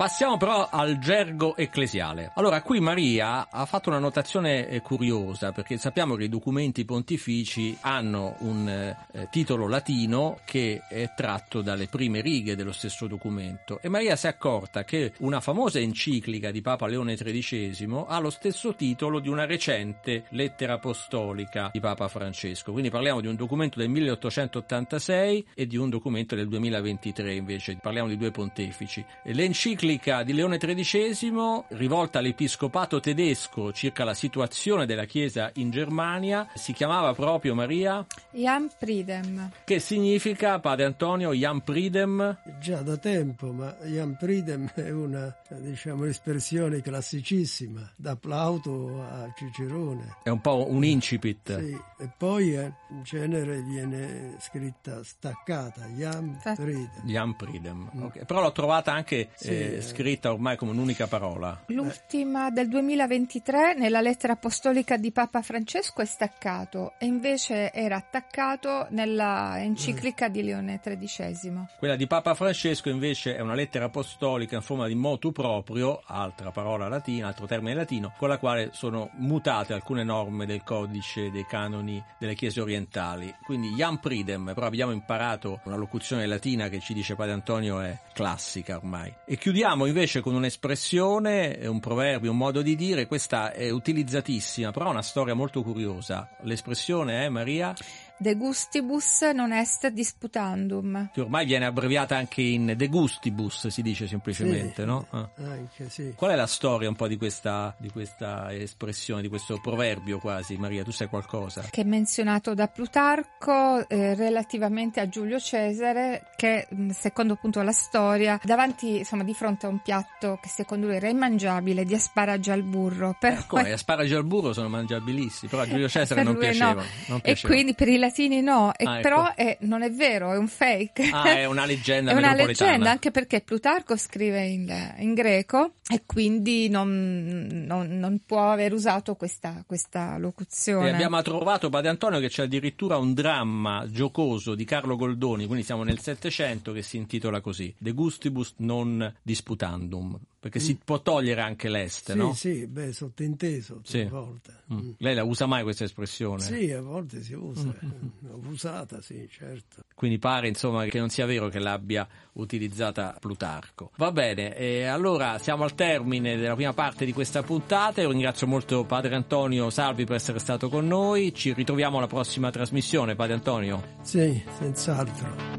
Passiamo 0.00 0.38
però 0.38 0.66
al 0.70 0.98
gergo 0.98 1.54
ecclesiale. 1.58 2.32
Allora, 2.36 2.62
qui 2.62 2.80
Maria 2.80 3.50
ha 3.50 3.66
fatto 3.66 3.90
una 3.90 3.98
notazione 3.98 4.66
eh, 4.66 4.80
curiosa, 4.80 5.52
perché 5.52 5.76
sappiamo 5.76 6.14
che 6.14 6.24
i 6.24 6.30
documenti 6.30 6.86
pontifici 6.86 7.76
hanno 7.82 8.34
un 8.38 8.66
eh, 8.66 9.28
titolo 9.30 9.68
latino 9.68 10.38
che 10.46 10.80
è 10.88 11.12
tratto 11.14 11.60
dalle 11.60 11.86
prime 11.86 12.22
righe 12.22 12.56
dello 12.56 12.72
stesso 12.72 13.06
documento 13.06 13.78
e 13.82 13.90
Maria 13.90 14.16
si 14.16 14.24
è 14.24 14.30
accorta 14.30 14.84
che 14.84 15.12
una 15.18 15.40
famosa 15.40 15.78
enciclica 15.80 16.50
di 16.50 16.62
Papa 16.62 16.86
Leone 16.86 17.14
XIII 17.14 18.04
ha 18.08 18.18
lo 18.20 18.30
stesso 18.30 18.74
titolo 18.74 19.18
di 19.20 19.28
una 19.28 19.44
recente 19.44 20.24
lettera 20.30 20.74
apostolica 20.74 21.68
di 21.74 21.80
Papa 21.80 22.08
Francesco. 22.08 22.72
Quindi 22.72 22.88
parliamo 22.88 23.20
di 23.20 23.26
un 23.26 23.36
documento 23.36 23.78
del 23.78 23.90
1886 23.90 25.48
e 25.54 25.66
di 25.66 25.76
un 25.76 25.90
documento 25.90 26.34
del 26.34 26.48
2023 26.48 27.34
invece, 27.34 27.76
parliamo 27.82 28.08
di 28.08 28.16
due 28.16 28.30
pontefici. 28.30 29.04
L'enciclica 29.24 29.88
di 29.98 30.32
Leone 30.32 30.58
XIII, 30.58 31.64
rivolta 31.68 32.20
all'episcopato 32.20 33.00
tedesco 33.00 33.72
circa 33.72 34.04
la 34.04 34.14
situazione 34.14 34.86
della 34.86 35.04
Chiesa 35.04 35.50
in 35.54 35.70
Germania, 35.70 36.46
si 36.54 36.72
chiamava 36.72 37.12
proprio 37.12 37.54
Maria? 37.54 38.06
Jan 38.30 38.70
Pridem. 38.78 39.50
Che 39.64 39.80
significa, 39.80 40.60
padre 40.60 40.84
Antonio, 40.84 41.32
Jan 41.32 41.62
Pridem? 41.62 42.38
Già 42.60 42.82
da 42.82 42.96
tempo, 42.98 43.52
ma 43.52 43.76
Jan 43.84 44.16
Pridem 44.16 44.70
è 44.74 44.90
una 44.90 45.34
diciamo, 45.48 46.04
espressione 46.04 46.80
classicissima, 46.82 47.90
da 47.96 48.14
Plauto 48.14 49.02
a 49.02 49.32
Cicerone. 49.36 50.18
È 50.22 50.28
un 50.28 50.40
po' 50.40 50.70
un 50.70 50.84
incipit. 50.84 51.58
Sì, 51.58 51.76
e 51.98 52.10
poi 52.16 52.54
eh, 52.54 52.72
in 52.90 53.02
genere 53.02 53.60
viene 53.62 54.36
scritta 54.38 55.02
staccata, 55.02 55.86
Jan 55.96 56.38
Pridem. 56.42 57.02
Jan 57.04 57.34
Pridem, 57.34 57.90
okay. 58.02 58.24
però 58.24 58.40
l'ho 58.40 58.52
trovata 58.52 58.92
anche... 58.92 59.30
Sì. 59.34 59.48
Eh, 59.48 59.79
scritta 59.80 60.32
ormai 60.32 60.56
come 60.56 60.72
un'unica 60.72 61.06
parola. 61.06 61.62
L'ultima 61.66 62.50
del 62.50 62.68
2023 62.68 63.74
nella 63.74 64.00
lettera 64.00 64.34
apostolica 64.34 64.96
di 64.96 65.12
Papa 65.12 65.40
Francesco 65.40 66.02
è 66.02 66.04
staccato 66.04 66.94
e 66.98 67.06
invece 67.06 67.72
era 67.72 67.96
attaccato 67.96 68.86
nella 68.90 69.62
enciclica 69.62 70.28
di 70.28 70.42
Leone 70.42 70.80
XIII. 70.82 71.66
Quella 71.78 71.96
di 71.96 72.06
Papa 72.06 72.34
Francesco 72.34 72.90
invece 72.90 73.36
è 73.36 73.40
una 73.40 73.54
lettera 73.54 73.86
apostolica 73.86 74.56
in 74.56 74.62
forma 74.62 74.86
di 74.86 74.94
motu 74.94 75.32
proprio, 75.32 76.02
altra 76.04 76.50
parola 76.50 76.88
latina, 76.88 77.28
altro 77.28 77.46
termine 77.46 77.74
latino, 77.74 78.12
con 78.18 78.28
la 78.28 78.38
quale 78.38 78.70
sono 78.72 79.10
mutate 79.14 79.72
alcune 79.72 80.04
norme 80.04 80.44
del 80.44 80.62
codice 80.62 81.30
dei 81.30 81.46
canoni 81.46 82.02
delle 82.18 82.34
chiese 82.34 82.60
orientali. 82.60 83.34
Quindi 83.44 83.74
Iam 83.74 83.98
Pridem, 83.98 84.52
però 84.54 84.66
abbiamo 84.66 84.92
imparato 84.92 85.60
una 85.64 85.76
locuzione 85.76 86.26
latina 86.26 86.68
che 86.68 86.80
ci 86.80 86.92
dice 86.92 87.14
Padre 87.14 87.32
Antonio 87.32 87.80
è 87.80 87.98
classica 88.12 88.76
ormai. 88.76 89.14
E 89.24 89.36
chiudiamo 89.36 89.59
Chiudiamo 89.60 89.84
invece 89.84 90.22
con 90.22 90.34
un'espressione, 90.34 91.66
un 91.66 91.80
proverbio, 91.80 92.30
un 92.30 92.38
modo 92.38 92.62
di 92.62 92.74
dire, 92.76 93.06
questa 93.06 93.52
è 93.52 93.68
utilizzatissima, 93.68 94.70
però 94.70 94.86
ha 94.86 94.90
una 94.90 95.02
storia 95.02 95.34
molto 95.34 95.62
curiosa. 95.62 96.30
L'espressione 96.44 97.26
è 97.26 97.28
Maria? 97.28 97.74
De 98.22 98.34
gustibus 98.36 99.22
non 99.32 99.50
est 99.50 99.88
disputandum. 99.88 101.08
Che 101.10 101.22
ormai 101.22 101.46
viene 101.46 101.64
abbreviata 101.64 102.18
anche 102.18 102.42
in 102.42 102.74
de 102.76 102.88
gustibus, 102.88 103.68
si 103.68 103.80
dice 103.80 104.06
semplicemente, 104.06 104.82
sì, 104.82 104.84
no? 104.84 105.06
Ah. 105.08 105.26
Anche, 105.36 105.88
sì. 105.88 106.12
Qual 106.14 106.30
è 106.30 106.34
la 106.34 106.46
storia 106.46 106.86
un 106.90 106.96
po' 106.96 107.08
di 107.08 107.16
questa, 107.16 107.74
di 107.78 107.88
questa 107.88 108.52
espressione, 108.52 109.22
di 109.22 109.28
questo 109.28 109.58
proverbio 109.62 110.18
quasi, 110.18 110.58
Maria? 110.58 110.84
Tu 110.84 110.90
sai 110.90 111.08
qualcosa? 111.08 111.62
Che 111.70 111.80
è 111.80 111.84
menzionato 111.84 112.52
da 112.52 112.66
Plutarco 112.66 113.88
eh, 113.88 114.14
relativamente 114.14 115.00
a 115.00 115.08
Giulio 115.08 115.40
Cesare, 115.40 116.26
che 116.36 116.68
secondo 116.90 117.32
appunto 117.32 117.62
la 117.62 117.72
storia, 117.72 118.38
davanti, 118.44 118.98
insomma, 118.98 119.24
di 119.24 119.32
fronte 119.32 119.64
a 119.64 119.70
un 119.70 119.80
piatto 119.80 120.38
che 120.42 120.50
secondo 120.50 120.88
lui 120.88 120.96
era 120.96 121.08
immangiabile 121.08 121.86
di 121.86 121.94
asparagi 121.94 122.50
al 122.50 122.64
burro. 122.64 123.16
Però... 123.18 123.38
Eh, 123.38 123.46
come? 123.46 123.72
Asparagi 123.80 124.12
al 124.12 124.26
burro 124.26 124.52
sono 124.52 124.68
mangiabilissimi, 124.68 125.50
però 125.50 125.62
a 125.62 125.66
Giulio 125.66 125.88
Cesare 125.88 126.22
non 126.22 126.36
piaceva, 126.36 126.82
no. 126.82 126.84
non 127.06 127.20
piaceva. 127.22 127.48
E 127.48 127.54
quindi 127.54 127.72
per 127.72 127.88
i 127.88 127.98
latini 128.10 128.40
no, 128.40 128.74
e, 128.76 128.84
ah, 128.84 128.94
ecco. 128.94 129.02
però 129.02 129.34
è, 129.34 129.56
non 129.60 129.82
è 129.82 129.90
vero, 129.90 130.32
è 130.32 130.36
un 130.36 130.48
fake. 130.48 131.08
Ah, 131.10 131.36
è 131.36 131.44
una 131.46 131.64
leggenda 131.66 132.10
È 132.10 132.14
una 132.14 132.34
leggenda, 132.34 132.90
anche 132.90 133.10
perché 133.10 133.40
Plutarco 133.40 133.96
scrive 133.96 134.44
in, 134.46 134.94
in 134.98 135.14
greco 135.14 135.74
e 135.88 136.02
quindi 136.04 136.68
non, 136.68 137.48
non, 137.66 137.98
non, 137.98 138.20
può 138.26 138.50
aver 138.50 138.72
usato 138.72 139.14
questa, 139.14 139.62
questa 139.66 140.18
locuzione. 140.18 140.88
E 140.88 140.92
abbiamo 140.92 141.22
trovato, 141.22 141.68
Padre 141.68 141.90
Antonio, 141.90 142.20
che 142.20 142.28
c'è 142.28 142.42
addirittura 142.42 142.98
un 142.98 143.14
dramma 143.14 143.86
giocoso 143.88 144.54
di 144.54 144.64
Carlo 144.64 144.96
Goldoni, 144.96 145.46
quindi 145.46 145.64
siamo 145.64 145.84
nel 145.84 146.00
Settecento, 146.00 146.72
che 146.72 146.82
si 146.82 146.96
intitola 146.96 147.40
così, 147.40 147.72
De 147.78 147.92
gustibus 147.92 148.54
non 148.58 149.14
disputandum 149.22 150.18
perché 150.40 150.58
mm. 150.58 150.62
si 150.62 150.78
può 150.82 151.02
togliere 151.02 151.42
anche 151.42 151.68
l'est, 151.68 152.12
sì, 152.12 152.16
no? 152.16 152.32
Sì, 152.32 152.66
beh, 152.66 152.94
sottinteso 152.94 153.82
sì. 153.84 154.00
a 154.00 154.08
volte. 154.08 154.62
Mm. 154.72 154.78
Mm. 154.78 154.90
Lei 154.96 155.14
la 155.14 155.22
usa 155.22 155.44
mai 155.44 155.62
questa 155.62 155.84
espressione? 155.84 156.40
Sì, 156.40 156.72
a 156.72 156.80
volte 156.80 157.22
si 157.22 157.34
usa, 157.34 157.66
mm. 157.66 157.99
L'ho 158.20 158.40
usata, 158.48 159.00
sì, 159.00 159.28
certo. 159.30 159.82
Quindi 159.94 160.18
pare, 160.18 160.48
insomma, 160.48 160.84
che 160.86 160.98
non 160.98 161.08
sia 161.08 161.26
vero 161.26 161.48
che 161.48 161.58
l'abbia 161.58 162.06
utilizzata 162.34 163.16
Plutarco. 163.18 163.90
Va 163.96 164.12
bene, 164.12 164.56
e 164.56 164.84
allora 164.84 165.38
siamo 165.38 165.64
al 165.64 165.74
termine 165.74 166.36
della 166.36 166.54
prima 166.54 166.72
parte 166.72 167.04
di 167.04 167.12
questa 167.12 167.42
puntata. 167.42 168.00
Io 168.00 168.10
ringrazio 168.10 168.46
molto 168.46 168.84
Padre 168.84 169.14
Antonio 169.14 169.70
Salvi 169.70 170.04
per 170.04 170.16
essere 170.16 170.38
stato 170.38 170.68
con 170.68 170.86
noi. 170.86 171.34
Ci 171.34 171.52
ritroviamo 171.52 171.98
alla 171.98 172.06
prossima 172.06 172.50
trasmissione, 172.50 173.14
Padre 173.14 173.34
Antonio. 173.34 173.82
Sì, 174.02 174.42
senz'altro. 174.58 175.49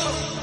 you. 0.00 0.39